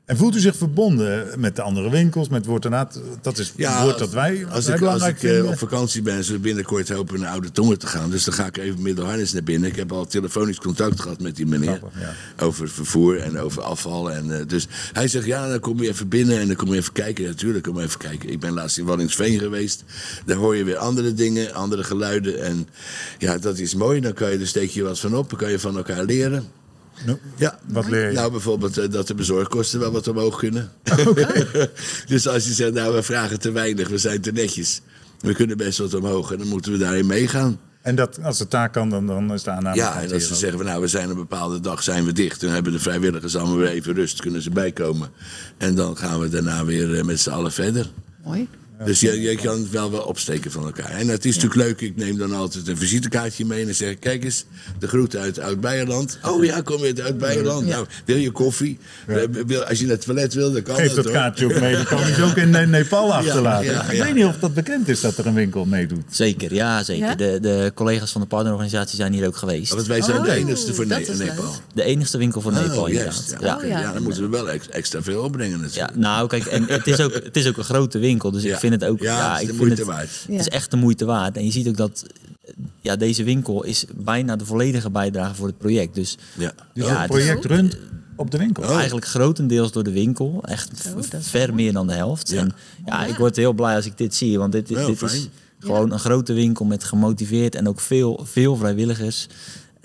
Ja. 0.06 0.12
En 0.12 0.16
voelt 0.16 0.36
u 0.36 0.40
zich 0.40 0.56
verbonden 0.56 1.40
met 1.40 1.56
de 1.56 1.62
andere 1.62 1.90
winkels, 1.90 2.28
met 2.28 2.46
Woortenaat? 2.46 3.00
Dat 3.20 3.38
is 3.38 3.52
het 3.56 3.82
woord 3.82 3.98
dat 3.98 4.10
wij, 4.10 4.46
als 4.50 4.66
ik, 4.66 4.82
als 4.82 5.06
ik 5.06 5.22
eh, 5.22 5.44
op 5.44 5.58
vakantie 5.58 6.02
ben, 6.02 6.24
zullen 6.24 6.40
binnenkort 6.40 6.88
hopen 6.88 7.20
naar 7.20 7.30
Oude 7.30 7.50
Tongen 7.50 7.78
te 7.78 7.86
gaan. 7.86 8.10
Dus 8.10 8.24
dan 8.24 8.34
ga 8.34 8.46
ik 8.46 8.56
even 8.56 8.82
middelharnis 8.82 9.32
naar 9.32 9.42
binnen. 9.42 9.70
Ik 9.70 9.76
heb 9.76 9.92
al 9.92 10.06
telefonisch 10.06 10.58
contact 10.58 11.00
gehad 11.00 11.20
met 11.20 11.36
die 11.36 11.46
meneer. 11.46 11.76
Grappig, 11.76 12.00
ja. 12.00 12.44
Over 12.44 12.68
vervoer 12.68 13.20
en 13.20 13.38
over 13.38 13.62
afval. 13.62 14.12
En, 14.12 14.38
eh, 14.38 14.46
dus 14.46 14.66
hij 14.92 15.08
zegt, 15.08 15.26
ja, 15.26 15.48
dan 15.48 15.60
kom 15.60 15.82
je 15.82 15.88
even 15.88 16.08
binnen 16.08 16.38
en 16.38 16.46
dan 16.46 16.56
kom 16.56 16.72
je 16.72 16.76
even 16.76 16.92
kijken. 16.92 17.24
Natuurlijk, 17.24 17.64
kom 17.64 17.80
even 17.80 17.98
kijken. 17.98 18.30
Ik 18.30 18.40
ben 18.40 18.52
laatst 18.52 18.78
in 18.78 18.84
Wallingsveen 18.84 19.38
geweest. 19.38 19.84
Daar 20.26 20.36
hoor 20.36 20.56
je 20.56 20.64
weer 20.64 20.76
andere 20.76 21.14
dingen, 21.14 21.54
andere 21.54 21.84
geluiden. 21.84 22.44
En 22.44 22.68
ja, 23.18 23.38
dat 23.38 23.58
is 23.58 23.74
mooi. 23.74 24.00
Dan 24.00 24.12
kan 24.12 24.30
je, 24.30 24.38
er 24.38 24.46
steek 24.46 24.70
je 24.70 24.82
wat 24.82 25.00
van 25.00 25.16
op. 25.16 25.30
Dan 25.30 25.38
kan 25.38 25.50
je 25.50 25.58
van 25.58 25.76
elkaar 25.76 26.04
leren. 26.04 26.64
Nou, 27.04 27.18
Ja. 27.36 27.58
Wat 27.66 27.88
leer 27.88 28.08
je? 28.08 28.14
Nou, 28.14 28.30
bijvoorbeeld 28.30 28.78
eh, 28.78 28.90
dat 28.90 29.06
de 29.06 29.14
bezorgkosten 29.14 29.80
wel 29.80 29.92
wat 29.92 30.08
omhoog 30.08 30.38
kunnen. 30.38 30.70
dus 32.06 32.28
als 32.28 32.44
je 32.46 32.52
zegt, 32.52 32.72
nou, 32.72 32.94
we 32.94 33.02
vragen 33.02 33.40
te 33.40 33.50
weinig, 33.50 33.88
we 33.88 33.98
zijn 33.98 34.20
te 34.20 34.32
netjes. 34.32 34.80
We 35.20 35.34
kunnen 35.34 35.56
best 35.56 35.78
wat 35.78 35.94
omhoog 35.94 36.32
en 36.32 36.38
dan 36.38 36.48
moeten 36.48 36.72
we 36.72 36.78
daarin 36.78 37.06
meegaan. 37.06 37.58
En 37.82 37.94
dat, 37.94 38.22
als 38.22 38.38
het 38.38 38.50
daar 38.50 38.70
kan, 38.70 38.90
dan, 38.90 39.06
dan 39.06 39.32
is 39.32 39.42
de 39.42 39.50
aanname. 39.50 39.76
Ja, 39.76 40.02
en 40.02 40.12
als 40.12 40.26
ze 40.26 40.34
zeggen, 40.34 40.58
van, 40.58 40.66
nou, 40.66 40.80
we 40.80 40.86
zijn 40.86 41.10
een 41.10 41.16
bepaalde 41.16 41.60
dag 41.60 41.82
zijn 41.82 42.04
we 42.04 42.12
dicht. 42.12 42.40
Dan 42.40 42.50
hebben 42.50 42.72
de 42.72 42.78
vrijwilligers 42.78 43.36
allemaal 43.36 43.56
weer 43.56 43.68
even 43.68 43.94
rust, 43.94 44.20
kunnen 44.20 44.42
ze 44.42 44.50
bijkomen. 44.50 45.10
En 45.58 45.74
dan 45.74 45.96
gaan 45.96 46.20
we 46.20 46.28
daarna 46.28 46.64
weer 46.64 46.98
eh, 46.98 47.04
met 47.04 47.20
z'n 47.20 47.30
allen 47.30 47.52
verder. 47.52 47.90
Mooi. 48.24 48.48
Dus 48.84 49.00
je, 49.00 49.20
je 49.20 49.34
kan 49.34 49.58
het 49.58 49.70
wel 49.70 49.90
wel 49.90 50.00
opsteken 50.02 50.50
van 50.50 50.64
elkaar. 50.64 50.90
En 50.90 51.08
het 51.08 51.24
is 51.24 51.34
natuurlijk 51.34 51.62
leuk, 51.62 51.80
ik 51.80 51.96
neem 51.96 52.18
dan 52.18 52.32
altijd 52.32 52.68
een 52.68 52.76
visitekaartje 52.76 53.44
mee... 53.44 53.60
en 53.60 53.64
dan 53.66 53.74
zeg 53.74 53.90
ik, 53.90 54.00
kijk 54.00 54.24
eens, 54.24 54.44
de 54.78 54.88
groeten 54.88 55.20
uit 55.20 55.38
Oud-Beierland. 55.38 56.18
Oh 56.22 56.44
ja, 56.44 56.60
kom 56.70 56.78
je 56.78 56.84
uit 56.86 57.00
Oud-Beierland? 57.00 57.66
Nou, 57.66 57.86
wil 58.04 58.16
je 58.16 58.30
koffie? 58.30 58.78
Eh, 59.06 59.16
Wil, 59.46 59.64
als 59.64 59.78
je 59.78 59.84
naar 59.86 59.94
het 59.96 60.04
toilet 60.04 60.34
wil, 60.34 60.52
dan 60.52 60.62
kan 60.62 60.74
Geef 60.76 60.94
dat, 60.94 61.04
dat 61.04 61.12
kaartje 61.12 61.44
ook 61.44 61.60
mee. 61.60 61.72
Dan 61.74 61.84
kan 61.94 62.06
je 62.06 62.14
ze 62.14 62.22
ook 62.22 62.36
in 62.36 62.50
Ne- 62.50 62.66
Nepal 62.66 63.14
achterlaten. 63.14 63.72
ja, 63.72 63.82
Ik 63.84 63.92
ja. 63.96 64.04
weet 64.04 64.14
niet 64.14 64.24
of 64.24 64.36
dat 64.38 64.54
bekend 64.54 64.88
is 64.88 65.00
dat 65.00 65.18
er 65.18 65.26
een 65.26 65.34
winkel 65.34 65.64
meedoet. 65.64 66.02
Zeker, 66.10 66.54
ja 66.54 66.82
zeker. 66.82 67.06
Ja? 67.06 67.14
De, 67.14 67.38
de 67.40 67.72
collega's 67.74 68.12
van 68.12 68.20
de 68.20 68.26
partnerorganisatie 68.26 68.96
zijn 68.96 69.12
hier 69.12 69.26
ook 69.26 69.36
geweest. 69.36 69.72
Want 69.74 69.86
wij 69.86 70.02
zijn 70.02 70.22
de 70.22 70.28
Oh, 70.28 70.34
enigste 70.34 70.74
voor 70.74 70.86
dat 70.86 70.98
Ne- 70.98 71.06
is 71.06 71.16
leuk. 71.18 71.28
Nepal. 71.28 71.52
De 71.74 71.82
enigste 71.82 72.18
winkel 72.18 72.40
voor 72.40 72.52
Nepal 72.52 72.82
Oh, 72.82 72.88
inderdaad. 72.88 73.14
juist, 73.28 73.36
Ja. 73.40 73.56
Oh, 73.56 73.62
ja. 73.68 73.80
Ja, 73.80 73.92
dan 73.92 74.02
moeten 74.02 74.22
we 74.22 74.28
wel 74.28 74.50
ex- 74.50 74.68
extra 74.68 75.02
veel 75.02 75.22
opbrengen 75.22 75.58
Ja, 75.58 75.64
natuurlijk. 75.64 75.96
nou 75.96 76.28
kijk, 76.28 76.44
en 76.46 76.64
het 76.68 76.86
is 76.86 77.00
ook, 77.00 77.14
het 77.14 77.36
is 77.36 77.46
ook 77.48 77.56
een 77.56 77.64
grote 77.64 77.98
winkel, 77.98 78.30
dus 78.30 78.42
Ja. 78.42 78.52
ik 78.52 78.58
vind 78.58 78.65
het 78.72 78.84
ook, 78.84 79.00
Ja, 79.00 79.18
ja, 79.18 79.32
het 79.32 79.36
is 79.36 79.40
ik 79.40 79.46
de 79.46 79.54
vind 79.54 79.58
moeite 79.58 79.82
het, 79.82 79.90
waard. 79.90 80.24
het 80.28 80.40
is 80.40 80.48
echt 80.48 80.70
de 80.70 80.76
moeite 80.76 81.04
waard. 81.04 81.36
En 81.36 81.44
je 81.44 81.50
ziet 81.50 81.68
ook 81.68 81.76
dat, 81.76 82.06
ja, 82.80 82.96
deze 82.96 83.24
winkel 83.24 83.64
is 83.64 83.84
bijna 83.94 84.36
de 84.36 84.44
volledige 84.44 84.90
bijdrage 84.90 85.34
voor 85.34 85.46
het 85.46 85.58
project. 85.58 85.94
Dus 85.94 86.18
Ja. 86.34 86.52
Dus 86.74 86.84
Ja, 86.86 86.90
het 86.90 86.98
het 86.98 87.10
project 87.10 87.44
runt 87.44 87.76
op 88.16 88.30
de 88.30 88.38
winkel. 88.38 88.62
Oh. 88.62 88.76
eigenlijk 88.76 89.06
grotendeels 89.06 89.72
door 89.72 89.82
de 89.82 89.92
winkel, 89.92 90.42
echt 90.44 90.92
is 91.18 91.28
ver 91.28 91.54
meer 91.54 91.72
dan 91.72 91.86
de 91.86 91.92
helft. 91.92 92.30
Ja. 92.30 92.40
En 92.40 92.52
ja, 92.86 93.04
ik 93.04 93.16
word 93.16 93.36
heel 93.36 93.52
blij 93.52 93.74
als 93.76 93.86
ik 93.86 93.98
dit 93.98 94.14
zie, 94.14 94.38
want 94.38 94.52
dit, 94.52 94.66
dit, 94.66 94.86
dit 94.86 95.02
is 95.02 95.28
gewoon 95.58 95.92
een 95.92 95.98
grote 95.98 96.32
winkel 96.32 96.64
met 96.64 96.84
gemotiveerd 96.84 97.54
en 97.54 97.68
ook 97.68 97.80
veel, 97.80 98.20
veel 98.24 98.56
vrijwilligers. 98.56 99.26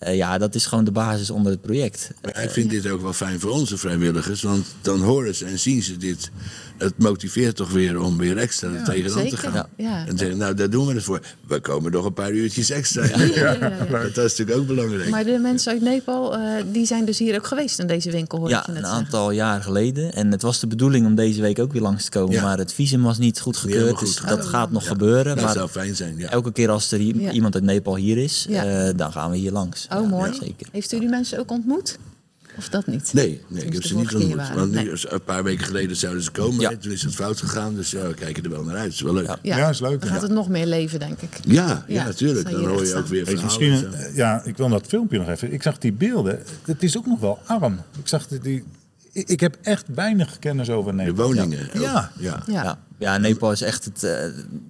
Eh, 0.01 0.15
ja, 0.15 0.37
dat 0.37 0.55
is 0.55 0.65
gewoon 0.65 0.83
de 0.83 0.91
basis 0.91 1.29
onder 1.29 1.51
het 1.51 1.61
project. 1.61 2.11
Maar 2.21 2.43
ik 2.43 2.49
vind 2.49 2.69
dit 2.69 2.87
ook 2.89 3.01
wel 3.01 3.13
fijn 3.13 3.39
voor 3.39 3.51
onze 3.51 3.77
vrijwilligers, 3.77 4.41
want 4.41 4.65
dan 4.81 5.01
horen 5.01 5.35
ze 5.35 5.45
en 5.45 5.59
zien 5.59 5.83
ze 5.83 5.97
dit. 5.97 6.31
Het 6.77 6.93
motiveert 6.97 7.55
toch 7.55 7.71
weer 7.71 7.99
om 7.99 8.17
weer 8.17 8.37
extra 8.37 8.69
er 8.69 8.83
tegenaan 8.83 9.27
te 9.27 9.37
gaan. 9.37 9.53
Ja. 9.53 9.67
Ja. 9.77 10.05
En 10.07 10.17
zeggen, 10.17 10.37
nou, 10.37 10.53
daar 10.53 10.69
doen 10.69 10.87
we 10.87 10.93
het 10.93 11.03
voor. 11.03 11.21
We 11.47 11.59
komen 11.59 11.91
nog 11.91 12.05
een 12.05 12.13
paar 12.13 12.31
uurtjes 12.31 12.69
extra. 12.69 13.05
Ja, 13.05 13.21
ja, 13.23 13.53
ja. 13.53 13.69
Dat 14.13 14.17
is 14.17 14.37
natuurlijk 14.37 14.57
ook 14.57 14.67
belangrijk. 14.67 15.09
Maar 15.09 15.23
de 15.23 15.37
mensen 15.39 15.71
uit 15.71 15.81
Nepal, 15.81 16.37
eh, 16.37 16.63
die 16.71 16.85
zijn 16.85 17.05
dus 17.05 17.19
hier 17.19 17.35
ook 17.35 17.47
geweest 17.47 17.79
in 17.79 17.87
deze 17.87 18.11
winkel, 18.11 18.37
hoor 18.37 18.47
ik 18.49 18.53
Ja, 18.53 18.63
je 18.65 18.71
net 18.71 18.81
een 18.81 18.87
zeggen. 18.87 19.05
aantal 19.05 19.31
jaar 19.31 19.61
geleden. 19.61 20.13
En 20.13 20.31
het 20.31 20.41
was 20.41 20.59
de 20.59 20.67
bedoeling 20.67 21.05
om 21.05 21.15
deze 21.15 21.41
week 21.41 21.59
ook 21.59 21.71
weer 21.71 21.81
langs 21.81 22.03
te 22.03 22.09
komen. 22.09 22.33
Ja. 22.33 22.41
Maar 22.41 22.57
het 22.57 22.73
visum 22.73 23.01
was 23.01 23.17
niet 23.17 23.39
goed 23.39 23.57
gekeurd. 23.57 23.97
goed 23.97 24.07
Dus 24.07 24.29
dat 24.29 24.45
gaat 24.45 24.71
nog 24.71 24.87
gebeuren. 24.87 25.35
dat 25.35 25.45
maar 25.45 25.53
zou 25.53 25.69
fijn 25.69 25.95
zijn, 25.95 26.17
ja. 26.17 26.29
elke 26.29 26.51
keer 26.51 26.69
als 26.69 26.91
er 26.91 27.01
Ja. 27.01 27.31
iemand 27.31 27.53
uit 27.55 27.63
Nepal 27.63 27.95
hier 27.95 28.17
is, 28.17 28.45
Ja. 28.49 28.65
eh, 28.65 28.93
dan 28.95 29.11
gaan 29.11 29.31
we 29.31 29.37
hier 29.37 29.51
langs. 29.51 29.85
Oh, 29.93 30.01
Ja, 30.01 30.07
mooi. 30.07 30.33
Zeker. 30.33 30.67
Heeft 30.71 30.91
u 30.93 30.99
die 30.99 31.09
mensen 31.09 31.39
ook 31.39 31.51
ontmoet? 31.51 31.97
Of 32.57 32.69
dat 32.69 32.87
niet? 32.87 33.13
Nee, 33.13 33.41
nee 33.47 33.65
ik 33.65 33.73
heb 33.73 33.83
ze 33.83 33.95
niet 33.95 34.15
ontmoet. 34.15 34.35
waren. 34.35 34.55
Want 34.55 34.71
nu, 34.71 34.83
Nee. 34.83 34.91
een 35.13 35.23
paar 35.23 35.43
weken 35.43 35.65
geleden 35.65 35.95
zouden 35.95 36.23
ze 36.23 36.31
komen. 36.31 36.59
Ja. 36.59 36.69
hè, 36.69 36.77
Toen 36.77 36.91
is 36.91 37.01
het 37.03 37.15
fout 37.15 37.39
gegaan. 37.39 37.75
Dus 37.75 37.91
ja, 37.91 38.07
we 38.07 38.13
kijken 38.13 38.43
er 38.43 38.49
wel 38.49 38.63
naar 38.63 38.75
uit. 38.75 38.83
Het 38.83 38.93
is 38.93 39.01
wel 39.01 39.13
leuk. 39.13 39.25
Ja. 39.25 39.37
Ja, 39.41 39.55
Ja, 39.55 39.61
Ja, 39.63 39.69
is 39.69 39.79
leuk, 39.79 39.99
Dan 39.99 40.07
ja. 40.09 40.13
gaat 40.13 40.21
het 40.23 40.31
nog 40.31 40.49
meer 40.49 40.65
leven, 40.65 40.99
denk 40.99 41.21
ik. 41.21 41.29
ja, 41.45 41.85
Ja, 41.87 42.03
natuurlijk. 42.05 42.51
Dan 42.51 42.65
hoor 42.65 42.85
je 42.85 42.95
ook 42.95 43.05
weer 43.07 43.25
verhalen. 43.25 43.43
misschien, 43.69 43.91
ja, 44.15 44.41
ik 44.43 44.57
wil 44.57 44.69
dat 44.69 44.85
filmpje 44.87 45.17
nog 45.17 45.29
even. 45.29 45.53
Ik 45.53 45.61
zag 45.63 45.77
die 45.77 45.93
beelden. 45.93 46.39
Het 46.65 46.83
is 46.83 46.97
ook 46.97 47.05
nog 47.05 47.19
wel 47.19 47.39
arm. 47.45 47.79
Ik 47.99 48.07
zag 48.07 48.27
die, 48.27 48.39
die 48.39 48.63
ik, 49.11 49.27
ik 49.27 49.39
heb 49.39 49.57
echt 49.61 49.87
weinig 49.95 50.39
kennis 50.39 50.69
over 50.69 50.91
De 50.97 51.03
Nepal. 51.03 51.25
woningen. 51.25 51.67
ook. 51.75 51.81
Ja. 51.81 52.11
ja. 52.19 52.43
Ja. 52.47 52.63
Ja. 52.63 52.79
ja, 52.97 53.17
Nepal 53.17 53.51
is 53.51 53.61
echt 53.61 53.85
het, 53.85 54.03
eh, 54.03 54.13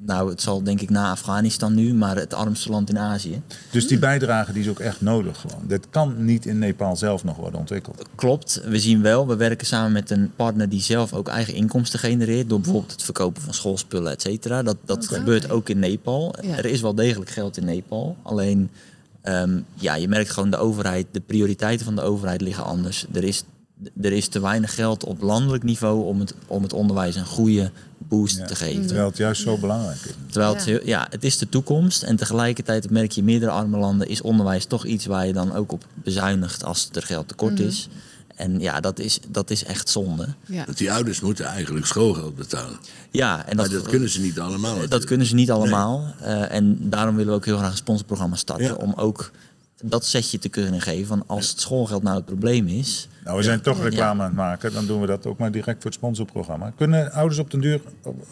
nou 0.05 0.29
het 0.29 0.41
zal 0.41 0.63
denk 0.63 0.81
ik 0.81 0.89
na 0.89 1.11
Afghanistan 1.11 1.73
nu, 1.75 1.93
maar 1.93 2.15
het 2.15 2.33
armste 2.33 2.69
land 2.69 2.89
in 2.89 2.97
Azië. 2.97 3.41
Dus 3.71 3.87
die 3.87 3.99
bijdrage 3.99 4.53
die 4.53 4.61
is 4.63 4.69
ook 4.69 4.79
echt 4.79 5.01
nodig 5.01 5.37
gewoon. 5.39 5.63
Dat 5.67 5.87
kan 5.89 6.25
niet 6.25 6.45
in 6.45 6.59
Nepal 6.59 6.95
zelf 6.95 7.23
nog 7.23 7.35
worden 7.37 7.59
ontwikkeld. 7.59 8.09
Klopt, 8.15 8.61
we 8.65 8.79
zien 8.79 9.01
wel, 9.01 9.27
we 9.27 9.35
werken 9.35 9.67
samen 9.67 9.91
met 9.91 10.09
een 10.09 10.31
partner 10.35 10.69
die 10.69 10.81
zelf 10.81 11.13
ook 11.13 11.27
eigen 11.27 11.53
inkomsten 11.53 11.99
genereert. 11.99 12.49
Door 12.49 12.59
bijvoorbeeld 12.61 12.91
het 12.91 13.03
verkopen 13.03 13.41
van 13.41 13.53
schoolspullen, 13.53 14.11
et 14.11 14.21
cetera. 14.21 14.63
Dat, 14.63 14.77
dat 14.85 15.07
gebeurt 15.07 15.49
ook 15.49 15.69
in 15.69 15.79
Nepal. 15.79 16.35
Ja. 16.41 16.57
Er 16.57 16.65
is 16.65 16.81
wel 16.81 16.95
degelijk 16.95 17.29
geld 17.29 17.57
in 17.57 17.65
Nepal. 17.65 18.17
Alleen, 18.21 18.69
ehm, 19.21 19.59
ja, 19.73 19.95
je 19.95 20.07
merkt 20.07 20.29
gewoon 20.29 20.49
de 20.49 20.57
overheid, 20.57 21.05
de 21.11 21.19
prioriteiten 21.19 21.85
van 21.85 21.95
de 21.95 22.01
overheid 22.01 22.41
liggen 22.41 22.63
anders. 22.63 23.05
Er 23.13 23.23
is, 23.23 23.43
er 24.01 24.11
is 24.11 24.27
te 24.27 24.39
weinig 24.41 24.75
geld 24.75 25.03
op 25.03 25.21
landelijk 25.21 25.63
niveau 25.63 26.05
om 26.05 26.19
het, 26.19 26.33
om 26.47 26.63
het 26.63 26.73
onderwijs 26.73 27.15
een 27.15 27.25
goede 27.25 27.71
boost 27.97 28.37
Ja. 28.37 28.45
te 28.45 28.55
geven. 28.55 28.85
Terwijl 28.85 29.07
het 29.07 29.17
juist 29.17 29.41
zo 29.41 29.57
belangrijk 29.57 29.99
is. 30.05 30.11
Terwijl 30.29 30.55
het, 30.55 30.81
Ja. 30.85 31.07
het 31.09 31.23
is 31.23 31.37
de 31.37 31.49
toekomst 31.49 32.03
en 32.03 32.15
tegelijkertijd 32.15 32.89
merk 32.89 33.11
je 33.11 33.19
in 33.19 33.25
meerdere 33.25 33.51
arme 33.51 33.77
landen 33.77 34.07
is 34.07 34.21
onderwijs 34.21 34.65
toch 34.65 34.85
iets 34.85 35.05
waar 35.05 35.27
je 35.27 35.33
dan 35.33 35.53
ook 35.55 35.71
op 35.71 35.85
bezuinigt 35.93 36.63
als 36.63 36.89
er 36.91 37.01
geld 37.03 37.27
tekort 37.27 37.53
Mhm. 37.53 37.63
is. 37.67 37.87
En 38.35 38.59
ja, 38.59 38.79
dat 38.79 38.99
is, 38.99 39.19
dat 39.27 39.49
is 39.49 39.63
echt 39.63 39.89
zonde. 39.89 40.27
Ja. 40.45 40.65
Want 40.65 40.77
die 40.77 40.91
ouders 40.91 41.19
moeten 41.19 41.45
eigenlijk 41.45 41.85
schoolgeld 41.85 42.35
betalen. 42.35 42.77
Ja, 43.11 43.45
en 43.45 43.55
Maar 43.55 43.69
dat, 43.69 43.73
dat 43.81 43.89
kunnen 43.91 44.09
ze 44.09 44.21
niet 44.21 44.39
allemaal. 44.39 44.77
dat 44.89 45.03
kunnen 45.05 45.27
ze 45.27 45.35
niet 45.35 45.51
allemaal. 45.51 46.13
Eh, 46.21 46.51
en 46.51 46.77
daarom 46.89 47.15
willen 47.15 47.31
we 47.31 47.37
ook 47.37 47.45
heel 47.45 47.57
graag 47.57 47.71
een 47.71 47.77
sponsorprogramma 47.77 48.35
starten. 48.35 48.65
Ja. 48.65 48.73
Om 48.73 48.93
ook 48.95 49.31
dat 49.81 50.05
setje 50.05 50.39
te 50.39 50.49
kunnen 50.49 50.81
geven 50.81 51.07
van 51.07 51.23
als 51.27 51.49
het 51.49 51.59
schoolgeld 51.59 52.03
nou 52.03 52.15
het 52.15 52.25
probleem 52.25 52.67
is. 52.67 53.07
Nou, 53.23 53.37
we 53.37 53.43
zijn 53.43 53.61
toch 53.61 53.81
reclame 53.83 54.21
aan 54.21 54.27
het 54.27 54.35
maken. 54.37 54.73
Dan 54.73 54.85
doen 54.85 55.01
we 55.01 55.07
dat 55.07 55.25
ook 55.25 55.37
maar 55.37 55.51
direct 55.51 55.75
voor 55.81 55.85
het 55.91 55.93
sponsorprogramma. 55.99 56.71
Kunnen 56.77 57.11
ouders 57.11 57.39
op 57.39 57.51
den 57.51 57.59
duur 57.61 57.81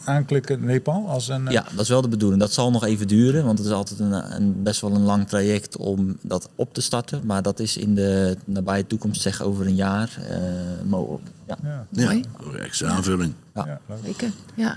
aanklikken 0.05 0.65
Nepal 0.65 1.09
als 1.09 1.27
een... 1.27 1.47
eh, 1.47 1.53
Ja, 1.53 1.65
dat 1.71 1.79
is 1.79 1.89
wel 1.89 2.01
de 2.01 2.07
bedoeling. 2.07 2.41
Dat 2.41 2.53
zal 2.53 2.71
nog 2.71 2.83
even 2.85 3.07
duren, 3.07 3.45
want 3.45 3.57
het 3.57 3.67
is 3.67 3.73
altijd 3.73 3.99
een, 3.99 4.35
een, 4.35 4.63
best 4.63 4.81
wel 4.81 4.91
een 4.95 5.01
lang 5.01 5.27
traject 5.27 5.77
om 5.77 6.17
dat 6.21 6.49
op 6.55 6.73
te 6.73 6.81
starten. 6.81 7.21
Maar 7.25 7.41
dat 7.41 7.59
is 7.59 7.77
in 7.77 7.95
de 7.95 8.37
nabije 8.45 8.87
toekomst, 8.87 9.21
zeg 9.21 9.41
over 9.41 9.65
een 9.65 9.75
jaar, 9.75 10.19
eh 10.29 10.37
mogelijk. 10.85 11.27
Ja. 11.47 11.57
Ja, 11.63 11.85
Ja, 11.89 12.05
Mooi. 12.05 12.23
extra 12.59 12.89
aanvulling. 12.89 13.33
Ja. 13.55 13.79
Zeker. 14.03 14.31
Ja. 14.55 14.75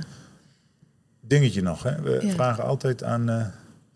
Dingetje 1.21 1.63
nog. 1.63 1.83
Hè? 1.83 2.01
We 2.03 2.19
Ja. 2.27 2.33
vragen 2.33 2.65
altijd 2.65 3.05
aan 3.05 3.29
eh, 3.29 3.47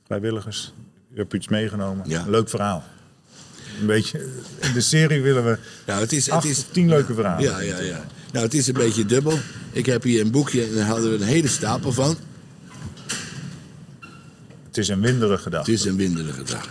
vrijwilligers. 0.06 0.72
U 1.16 1.18
hebt 1.18 1.34
iets 1.34 1.48
meegenomen. 1.48 2.08
Ja. 2.08 2.24
Leuk 2.28 2.48
verhaal. 2.48 2.84
Een 3.80 3.86
beetje, 3.86 4.26
in 4.60 4.72
de 4.72 4.80
serie 4.80 5.22
willen 5.22 5.44
we 5.44 5.58
Nou, 5.86 6.00
het 6.00 6.12
is, 6.12 6.30
het 6.30 6.44
is, 6.44 6.64
tien 6.70 6.88
leuke 6.88 7.14
verhalen. 7.14 7.44
Ja, 7.44 7.60
ja, 7.60 7.80
ja. 7.80 8.04
Nou, 8.32 8.44
het 8.44 8.54
is 8.54 8.66
een 8.66 8.74
beetje 8.74 9.06
dubbel. 9.06 9.38
Ik 9.72 9.86
heb 9.86 10.02
hier 10.02 10.20
een 10.20 10.30
boekje 10.30 10.62
en 10.64 10.74
daar 10.74 10.86
hadden 10.86 11.10
we 11.10 11.16
een 11.16 11.22
hele 11.22 11.48
stapel 11.48 11.92
van. 11.92 12.16
Het 14.66 14.76
is 14.78 14.88
een 14.88 15.00
winderige 15.00 15.50
dag. 15.50 15.66
Het 15.66 15.74
is 15.74 15.84
een 15.84 15.96
winderige 15.96 16.42
dag. 16.42 16.68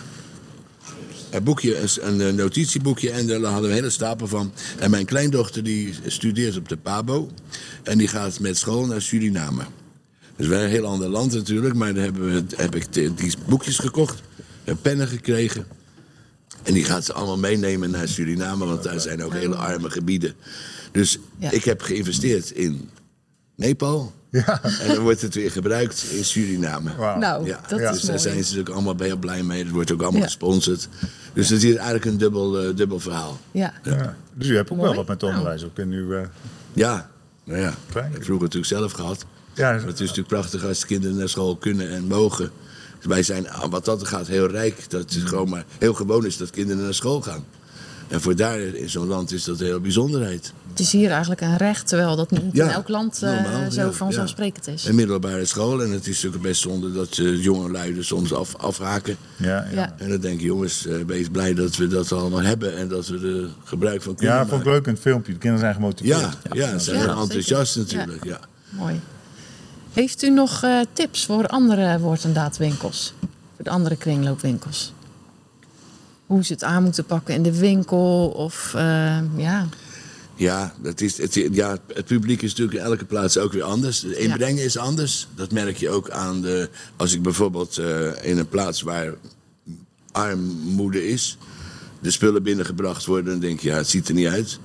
Een 1.29 1.43
boekje, 1.43 1.77
een, 2.01 2.35
notitieboekje 2.35 3.11
en 3.11 3.27
daar 3.27 3.41
hadden 3.41 3.61
we 3.61 3.67
een 3.67 3.73
hele 3.73 3.89
stapel 3.89 4.27
van. 4.27 4.53
En 4.79 4.89
mijn 4.89 5.05
kleindochter 5.05 5.63
die 5.63 5.93
studeert 6.07 6.57
op 6.57 6.69
de 6.69 6.77
PABO. 6.77 7.29
En 7.83 7.97
die 7.97 8.07
gaat 8.07 8.39
met 8.39 8.57
school 8.57 8.85
naar 8.85 9.01
Suriname. 9.01 9.63
Dus 10.35 10.47
wel 10.47 10.61
een 10.61 10.69
heel 10.69 10.85
ander 10.85 11.09
land 11.09 11.33
natuurlijk. 11.33 11.75
Maar 11.75 11.93
daar 11.93 12.03
hebben 12.03 12.31
we, 12.33 12.43
heb 12.55 12.75
ik 12.75 12.93
die 12.93 13.33
boekjes 13.47 13.77
gekocht. 13.79 14.21
Heb 14.63 14.77
pennen 14.81 15.07
gekregen. 15.07 15.65
En 16.63 16.73
die 16.73 16.83
gaat 16.83 17.05
ze 17.05 17.13
allemaal 17.13 17.37
meenemen 17.37 17.91
naar 17.91 18.07
Suriname. 18.07 18.65
Want 18.65 18.83
daar 18.83 18.99
zijn 18.99 19.23
ook 19.23 19.33
hele 19.33 19.55
arme 19.55 19.89
gebieden. 19.89 20.33
Dus 20.91 21.19
Ja. 21.37 21.51
ik 21.51 21.63
heb 21.63 21.81
geïnvesteerd 21.81 22.51
in 22.51 22.89
Nepal. 23.55 24.13
Ja. 24.31 24.63
En 24.63 24.87
dan 24.87 24.99
wordt 25.03 25.21
het 25.21 25.35
weer 25.35 25.51
gebruikt 25.51 26.05
in 26.11 26.25
Suriname. 26.25 26.95
Wauw. 26.95 27.17
Nou, 27.19 27.45
Ja, 27.45 27.59
dat 27.67 27.79
dus 27.79 27.91
is 27.91 28.01
daar 28.01 28.09
mooi. 28.09 28.19
zijn 28.19 28.33
ze 28.35 28.39
natuurlijk 28.39 28.69
allemaal 28.69 28.95
heel 28.97 29.17
blij 29.17 29.43
mee. 29.43 29.63
Het 29.63 29.71
wordt 29.71 29.91
ook 29.91 30.01
allemaal 30.01 30.19
Ja. 30.19 30.25
gesponsord. 30.25 30.87
Dus 31.33 31.49
het 31.49 31.63
is 31.63 31.73
eigenlijk 31.75 32.05
een 32.05 32.17
dubbel, 32.17 32.59
eh, 32.61 32.75
dubbel 32.75 32.99
verhaal. 32.99 33.39
Ja. 33.51 33.73
Ja. 33.83 34.15
Dus 34.33 34.47
u 34.47 34.55
hebt 34.55 34.69
ook 34.71 34.77
Mooi. 34.77 34.89
wel 34.89 34.97
wat 34.97 35.07
met 35.07 35.23
onderwijs 35.23 35.63
ook 35.63 35.77
in 35.79 35.91
uw... 35.91 36.13
eh, 36.13 36.27
Ja, 36.73 37.09
nou 37.43 37.59
ja. 37.59 37.69
Ik 37.69 37.93
heb 37.93 38.23
vroeger 38.23 38.33
natuurlijk 38.45 38.65
zelf 38.65 38.91
gehad. 38.91 39.25
Ja, 39.55 39.71
Maar 39.71 39.85
het 39.85 39.93
is 39.93 39.99
natuurlijk 39.99 40.27
prachtig 40.27 40.65
als 40.65 40.79
de 40.79 40.85
kinderen 40.85 41.17
naar 41.17 41.29
school 41.29 41.55
kunnen 41.55 41.89
en 41.89 42.07
mogen. 42.07 42.51
Dus 42.97 43.05
wij 43.05 43.23
zijn, 43.23 43.49
ah, 43.49 43.71
wat 43.71 43.85
dat 43.85 44.07
gaat, 44.07 44.27
heel 44.27 44.47
rijk. 44.47 44.89
Dat 44.89 45.13
het 45.13 45.23
gewoon 45.23 45.49
maar 45.49 45.65
heel 45.77 45.93
gewoon 45.93 46.25
is 46.25 46.37
dat 46.37 46.49
kinderen 46.49 46.83
naar 46.83 46.93
school 46.93 47.21
gaan. 47.21 47.43
En 48.07 48.21
voor 48.21 48.35
daar 48.35 48.59
in 48.59 48.89
zo'n 48.89 49.07
land 49.07 49.31
is 49.31 49.43
dat 49.43 49.59
een 49.59 49.65
hele 49.65 49.79
bijzonderheid. 49.79 50.53
Het 50.69 50.79
is 50.79 50.91
hier 50.91 51.11
eigenlijk 51.11 51.41
een 51.41 51.57
recht, 51.57 51.87
terwijl 51.87 52.15
dat 52.15 52.31
niet 52.31 52.41
Ja, 52.51 52.65
in 52.65 52.71
elk 52.71 52.87
land 52.87 53.21
eh, 53.23 53.29
normaal, 53.29 53.71
zo 53.71 53.81
ja, 53.81 53.91
vanzelfsprekend 53.91 54.67
is. 54.67 54.85
Een 54.85 54.95
middelbare 54.95 55.45
school. 55.45 55.83
En 55.83 55.91
het 55.91 56.07
is 56.07 56.15
natuurlijk 56.15 56.43
best 56.43 56.61
zonde 56.61 56.91
dat 56.91 57.17
uh, 57.17 57.43
jonge 57.43 57.93
soms 57.99 58.33
af, 58.33 58.55
afhaken. 58.55 59.17
ja, 59.35 59.47
ja. 59.47 59.65
Ja. 59.71 59.95
En 59.97 60.09
dan 60.09 60.19
denk 60.19 60.39
ik, 60.39 60.45
jongens, 60.45 60.85
eh, 60.85 60.95
wees 61.07 61.27
blij 61.29 61.53
dat 61.53 61.75
we 61.75 61.87
dat 61.87 62.11
allemaal 62.11 62.41
hebben. 62.41 62.77
En 62.77 62.87
dat 62.87 63.07
we 63.07 63.43
er 63.43 63.49
gebruik 63.63 64.01
van 64.01 64.15
kunnen 64.15 64.35
Ja, 64.35 64.47
vond 64.47 64.61
ik 64.61 64.67
leuk 64.67 64.85
in 64.85 64.93
het 64.93 65.01
filmpje. 65.01 65.31
De 65.31 65.37
kinderen 65.37 65.59
zijn 65.59 65.73
gemotiveerd. 65.73 66.19
Ja, 66.19 66.33
ja, 66.51 66.77
ze 66.77 66.83
zijn 66.83 66.99
Ja, 66.99 67.15
enthousiast 67.15 67.75
natuurlijk. 67.75 68.23
Ja. 68.23 68.39
Mooi. 68.69 68.99
Heeft 69.95 70.23
u 70.23 70.29
nog 70.29 70.63
eh, 70.63 70.79
tips 70.93 71.25
voor 71.25 71.47
andere 71.47 71.99
woord- 71.99 72.23
en 72.23 72.33
daadwinkels? 72.33 73.13
Voor 73.55 73.63
de 73.63 73.69
andere 73.69 73.95
kringloopwinkels? 73.95 74.93
Hoe 76.25 76.45
ze 76.45 76.53
het 76.53 76.63
aan 76.63 76.83
moeten 76.83 77.05
pakken 77.05 77.33
in 77.33 77.43
de 77.43 77.57
winkel? 77.57 78.27
Of 78.35 78.73
eh, 78.75 79.19
ja, 79.37 79.67
Ja, 80.35 80.73
dat 80.81 81.01
is, 81.01 81.17
het, 81.17 81.33
ja, 81.33 81.77
het 81.93 82.05
publiek 82.05 82.41
is 82.41 82.49
natuurlijk 82.49 82.77
in 82.77 82.83
elke 82.83 83.05
plaats 83.05 83.37
ook 83.37 83.53
weer 83.53 83.63
anders. 83.63 84.01
Het 84.01 84.11
inbrengen 84.11 84.63
is 84.63 84.77
anders. 84.77 85.27
Dat 85.35 85.51
merk 85.51 85.77
je 85.77 85.89
ook 85.89 86.09
aan 86.09 86.41
de. 86.41 86.69
Als 86.95 87.13
ik 87.13 87.21
bijvoorbeeld 87.21 87.77
eh, 87.77 88.25
in 88.25 88.37
een 88.37 88.49
plaats 88.49 88.81
waar 88.81 89.13
armoede 90.11 91.07
is, 91.07 91.37
de 92.01 92.11
spullen 92.11 92.43
binnengebracht 92.43 93.05
worden, 93.05 93.31
dan 93.31 93.39
denk 93.39 93.59
je, 93.59 93.69
ja, 93.69 93.75
het 93.75 93.89
ziet 93.89 94.07
er 94.07 94.13
niet 94.13 94.27
uit. 94.27 94.59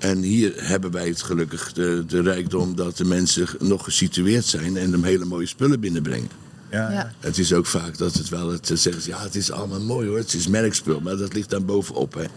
En 0.00 0.22
hier 0.22 0.52
hebben 0.56 0.90
wij 0.90 1.08
het 1.08 1.22
gelukkig 1.22 1.72
de, 1.72 2.04
de 2.06 2.22
rijkdom 2.22 2.76
dat 2.76 2.96
de 2.96 3.04
mensen 3.04 3.46
nog 3.58 3.84
gesitueerd 3.84 4.44
zijn 4.44 4.76
en 4.76 4.92
hem 4.92 5.04
hele 5.04 5.24
mooie 5.24 5.46
spullen 5.46 5.80
binnenbrengen. 5.80 6.28
Ja, 6.70 6.90
ja. 6.92 7.12
Het 7.20 7.38
is 7.38 7.52
ook 7.52 7.66
vaak 7.66 7.98
dat 7.98 8.14
het 8.14 8.28
wel 8.28 8.48
het 8.52 8.70
zeggen, 8.74 9.02
ze, 9.02 9.08
ja, 9.08 9.22
het 9.22 9.34
is 9.34 9.50
allemaal 9.50 9.80
mooi 9.80 10.08
hoor, 10.08 10.16
het 10.18 10.34
is 10.34 10.46
merkspul, 10.46 11.00
maar 11.00 11.16
dat 11.16 11.34
ligt 11.34 11.50
dan 11.50 11.64
bovenop. 11.64 12.14
Hè. 12.14 12.20
Ja, 12.20 12.28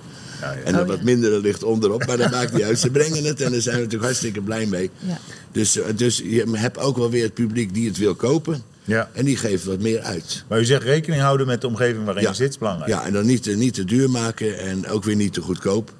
ja. 0.41 0.51
En 0.63 0.73
dan 0.73 0.81
Oh, 0.81 0.87
wat 0.87 0.97
ja. 0.97 1.03
mindere 1.03 1.39
ligt 1.39 1.63
onderop, 1.63 2.05
maar 2.05 2.17
dat 2.17 2.31
maakt 2.37 2.53
niet 2.53 2.63
uit. 2.63 2.79
Ze 2.79 2.89
brengen 2.89 3.23
het 3.23 3.41
en 3.41 3.51
daar 3.51 3.61
zijn 3.61 3.75
we 3.75 3.81
natuurlijk 3.81 4.03
hartstikke 4.03 4.41
blij 4.41 4.65
mee. 4.65 4.89
Ja. 4.99 5.17
Dus, 5.51 5.77
eh, 5.77 5.85
dus 5.95 6.17
je 6.17 6.45
hebt 6.51 6.77
ook 6.77 6.97
wel 6.97 7.09
weer 7.09 7.23
het 7.23 7.33
publiek 7.33 7.73
die 7.73 7.87
het 7.87 7.97
wil 7.97 8.15
kopen. 8.15 8.61
Ja. 8.85 9.09
En 9.13 9.25
die 9.25 9.37
geeft 9.37 9.63
wat 9.63 9.79
meer 9.79 9.99
uit. 10.01 10.43
Maar 10.47 10.59
u 10.59 10.65
zegt 10.65 10.83
rekening 10.83 11.21
houden 11.21 11.47
met 11.47 11.61
de 11.61 11.67
omgeving 11.67 12.05
waarin 12.05 12.23
je 12.27 12.33
zit, 12.33 12.49
is 12.49 12.57
belangrijk. 12.57 12.89
Ja, 12.91 13.05
en 13.05 13.13
dan 13.13 13.25
niet, 13.25 13.43
te- 13.43 13.51
niet 13.55 13.73
te 13.73 13.85
duur 13.85 14.09
maken 14.09 14.59
en 14.59 14.87
ook 14.87 15.03
weer 15.03 15.15
niet 15.15 15.33
te 15.33 15.41
goedkoop. 15.41 15.93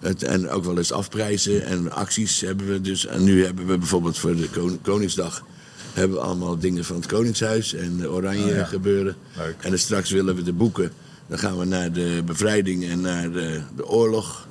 Het, 0.00 0.22
en 0.22 0.48
ook 0.48 0.64
wel 0.64 0.76
eens 0.78 0.92
afprijzen 0.92 1.64
en 1.64 1.92
acties 1.92 2.40
hebben 2.40 2.66
we 2.68 2.80
dus. 2.80 3.06
En 3.06 3.24
nu 3.24 3.44
hebben 3.44 3.66
we 3.66 3.78
bijvoorbeeld 3.78 4.18
voor 4.18 4.36
de 4.36 4.48
Kon- 4.48 4.78
Koningsdag... 4.82 5.44
hebben 5.94 6.16
we 6.16 6.22
allemaal 6.24 6.58
dingen 6.58 6.84
van 6.84 6.96
het 6.96 7.06
Koningshuis 7.06 7.74
en 7.74 7.96
de 7.96 8.10
Oranje 8.10 8.44
Oh 8.44 8.50
ja. 8.56 8.64
gebeuren. 8.64 9.16
Leuk. 9.36 9.54
En 9.60 9.70
dan 9.70 9.78
straks 9.78 10.10
willen 10.10 10.34
we 10.34 10.42
de 10.42 10.52
boeken. 10.52 10.92
Dan 11.26 11.38
gaan 11.38 11.58
we 11.58 11.64
naar 11.64 11.92
de 11.92 12.22
bevrijding 12.26 12.88
en 12.88 13.00
naar 13.00 13.32
de, 13.32 13.60
de 13.76 13.86
oorlog. 13.88 14.46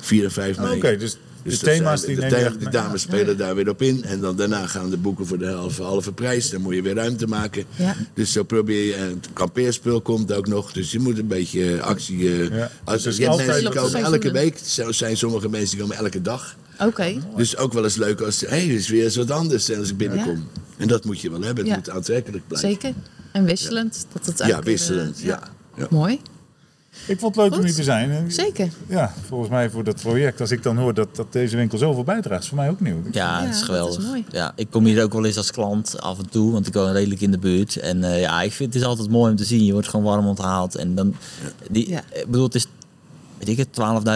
4 0.00 0.24
en 0.24 0.30
5 0.32 0.56
Oh, 0.56 0.62
mei. 0.62 0.76
Oké, 0.76 0.96
dus, 0.96 1.18
Dus 1.44 1.58
de 1.58 1.66
thema's 1.66 2.00
zijn- 2.00 2.12
die 2.12 2.20
de, 2.20 2.20
neem 2.22 2.30
je 2.30 2.36
thema- 2.36 2.48
echt 2.48 2.58
de 2.58 2.64
mee. 2.64 2.72
dames 2.72 3.02
spelen 3.02 3.36
daar 3.36 3.54
weer 3.54 3.68
op 3.68 3.82
in. 3.82 4.04
En 4.04 4.20
dan 4.20 4.36
daarna 4.36 4.66
gaan 4.66 4.90
de 4.90 4.96
boeken 4.96 5.26
voor 5.26 5.38
de 5.38 5.46
halve, 5.46 5.82
halve 5.82 6.12
prijs. 6.12 6.50
Dan 6.50 6.60
moet 6.60 6.74
je 6.74 6.82
weer 6.82 6.94
ruimte 6.94 7.26
maken. 7.26 7.64
Ja. 7.76 7.96
Dus 8.14 8.32
zo 8.32 8.42
probeer 8.42 8.84
je. 8.84 8.94
En 8.94 9.08
het 9.08 9.28
kampeerspul 9.32 10.00
komt 10.00 10.32
ook 10.32 10.46
nog. 10.46 10.72
Dus 10.72 10.92
je 10.92 10.98
moet 10.98 11.18
een 11.18 11.26
beetje 11.26 11.76
eh, 11.76 11.82
actie. 11.82 12.28
eh, 12.28 12.48
Ja, 12.58 12.70
als, 12.84 13.02
dus 13.02 13.16
je 13.16 13.22
hebt 13.22 13.32
altijd- 13.34 13.48
mensen 13.62 13.70
die 13.72 13.80
komen 13.80 14.12
elke 14.12 14.30
week. 14.32 14.58
Zo 14.64 14.92
zijn 14.92 15.16
sommige 15.16 15.48
mensen 15.48 15.70
die 15.70 15.80
komen 15.86 15.96
elke 16.04 16.22
dag. 16.22 16.56
oké. 16.80 17.14
Dus 17.36 17.56
ook 17.56 17.72
wel 17.72 17.84
eens 17.84 17.96
leuk 17.96 18.20
als. 18.20 18.40
Hé, 18.40 18.46
hey, 18.48 18.66
is 18.66 18.88
weer 18.88 19.04
eens 19.04 19.16
wat 19.16 19.30
anders. 19.30 19.76
Als 19.76 19.90
ik 19.90 19.96
binnenkom. 19.96 20.48
En 20.76 20.88
dat 20.88 21.04
moet 21.04 21.20
je 21.20 21.30
wel 21.30 21.40
hebben. 21.42 21.64
Het 21.64 21.72
Ja. 21.72 21.78
moet 21.78 21.90
aantrekkelijk 21.90 22.46
blijven. 22.48 22.68
Zeker. 22.70 22.92
En 23.32 23.44
wisselend. 23.44 24.06
Dat 24.12 24.26
het 24.26 24.46
Ja, 24.48 24.62
wisselend. 24.62 25.16
eh, 25.18 25.24
Ja. 25.24 25.42
ja. 25.76 25.86
Mooi. 25.90 26.20
Ik 27.06 27.18
vond 27.18 27.36
het 27.36 27.44
leuk 27.44 27.58
om 27.58 27.64
hier 27.64 27.74
te 27.74 27.82
zijn. 27.82 28.32
Zeker. 28.32 28.68
Ja, 28.86 29.14
volgens 29.28 29.50
mij 29.50 29.70
voor 29.70 29.84
dat 29.84 30.00
project. 30.00 30.40
Als 30.40 30.50
ik 30.50 30.62
dan 30.62 30.76
hoor 30.78 30.94
dat, 30.94 31.16
dat 31.16 31.32
deze 31.32 31.56
winkel 31.56 31.78
zoveel 31.78 32.04
bijdraagt, 32.04 32.42
is 32.42 32.48
voor 32.48 32.58
mij 32.58 32.68
ook 32.70 32.80
nieuw. 32.80 33.00
Ja, 33.10 33.10
Ja, 33.12 33.34
het 33.34 33.44
dat 33.44 33.54
is 33.54 33.60
is 33.60 33.66
geweldig. 33.66 34.02
mooi. 34.06 34.24
Ja, 34.30 34.52
ik 34.56 34.66
kom 34.70 34.84
hier 34.84 35.02
ook 35.02 35.12
wel 35.12 35.24
eens 35.24 35.36
als 35.36 35.50
klant 35.50 36.00
af 36.00 36.18
en 36.18 36.28
toe, 36.30 36.52
want 36.52 36.66
ik 36.66 36.74
woon 36.74 36.92
redelijk 36.92 37.20
in 37.20 37.30
de 37.30 37.38
buurt. 37.38 37.76
En 37.76 38.04
eh, 38.04 38.20
ja, 38.20 38.42
ik 38.42 38.52
vind 38.52 38.72
het 38.74 38.82
is 38.82 38.88
altijd 38.88 39.08
mooi 39.10 39.30
om 39.30 39.36
te 39.36 39.44
zien. 39.44 39.64
Je 39.64 39.72
wordt 39.72 39.88
gewoon 39.88 40.04
warm 40.04 40.26
onthaald. 40.26 40.74
En 40.76 40.94
dan, 40.94 41.14
die, 41.70 41.88
Ja. 41.88 42.02
ik 42.12 42.26
bedoel, 42.26 42.44
het 42.44 42.54
is, 42.54 42.66
weet 43.38 43.48
ik 43.48 43.56
het, 43.56 43.68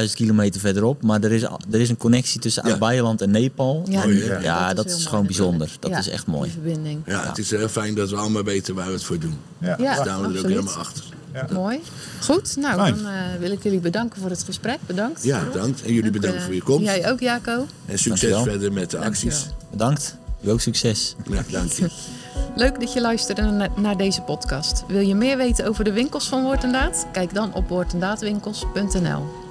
12.000 0.08 0.14
kilometer 0.14 0.60
verderop. 0.60 1.02
Maar 1.02 1.22
er 1.22 1.32
is, 1.32 1.42
er 1.42 1.80
is 1.80 1.88
een 1.88 1.96
connectie 1.96 2.40
tussen 2.40 2.68
Ja. 2.68 2.92
En 3.18 3.30
Nepal. 3.30 3.82
Ja, 3.88 4.04
ja, 4.40 4.74
dat, 4.74 4.86
is 4.86 5.06
gewoon 5.06 5.26
bijzonder. 5.26 5.76
Dat 5.80 5.90
Ja, 5.90 5.98
is 5.98 6.08
echt 6.08 6.26
mooi. 6.26 6.50
Die 6.50 6.60
verbinding. 6.62 7.02
Ja, 7.06 7.28
het 7.28 7.38
is 7.38 7.50
heel 7.50 7.68
fijn 7.68 7.94
dat 7.94 8.10
we 8.10 8.16
allemaal 8.16 8.44
weten 8.44 8.74
waar 8.74 8.86
we 8.86 8.92
het 8.92 9.04
voor 9.04 9.18
doen. 9.18 9.34
Ja, 9.58 9.76
Ja. 9.78 9.94
Dus 9.94 10.02
staan 10.02 10.20
we 10.20 10.38
er 10.38 10.38
ook 10.44 10.48
helemaal 10.48 10.74
achter. 10.74 11.04
Mooi. 11.52 11.80
Goed, 12.22 12.56
nou 12.56 12.74
Fijn. 12.80 12.96
dan 12.96 13.06
eh, 13.06 13.14
wil 13.38 13.50
ik 13.50 13.62
jullie 13.62 13.78
bedanken 13.80 14.20
voor 14.20 14.30
het 14.30 14.42
gesprek. 14.42 14.78
Bedankt. 14.86 15.22
Ja, 15.24 15.44
bedankt. 15.44 15.82
En 15.82 15.92
jullie 15.92 16.10
bedankt 16.10 16.36
eh, 16.36 16.42
voor 16.44 16.54
je 16.54 16.62
komst. 16.62 16.84
Jij 16.84 17.10
ook, 17.10 17.20
Jaco. 17.20 17.52
En 17.86 17.98
succes 17.98 18.04
Dankjewel. 18.30 18.42
verder 18.42 18.72
met 18.72 18.90
de 18.90 18.98
acties. 18.98 19.22
Dankjewel. 19.34 19.68
Bedankt. 19.70 20.16
U 20.40 20.50
ook 20.50 20.60
succes. 20.60 21.14
Ja, 21.30 21.42
dank 21.50 21.72
je. 21.72 21.88
Leuk 22.56 22.80
dat 22.80 22.92
je 22.92 23.00
luisterde 23.00 23.42
na- 23.42 23.68
naar 23.76 23.96
deze 23.96 24.20
podcast. 24.20 24.84
Wil 24.88 25.00
je 25.00 25.14
meer 25.14 25.36
weten 25.36 25.66
over 25.66 25.84
de 25.84 25.92
winkels 25.92 26.28
van 26.28 26.42
Woord 26.42 26.62
en 26.64 26.72
Daad? 26.72 27.06
Kijk 27.12 27.34
dan 27.34 27.54
op 27.54 27.68
woordendaadwinkels.nl. 27.68 29.45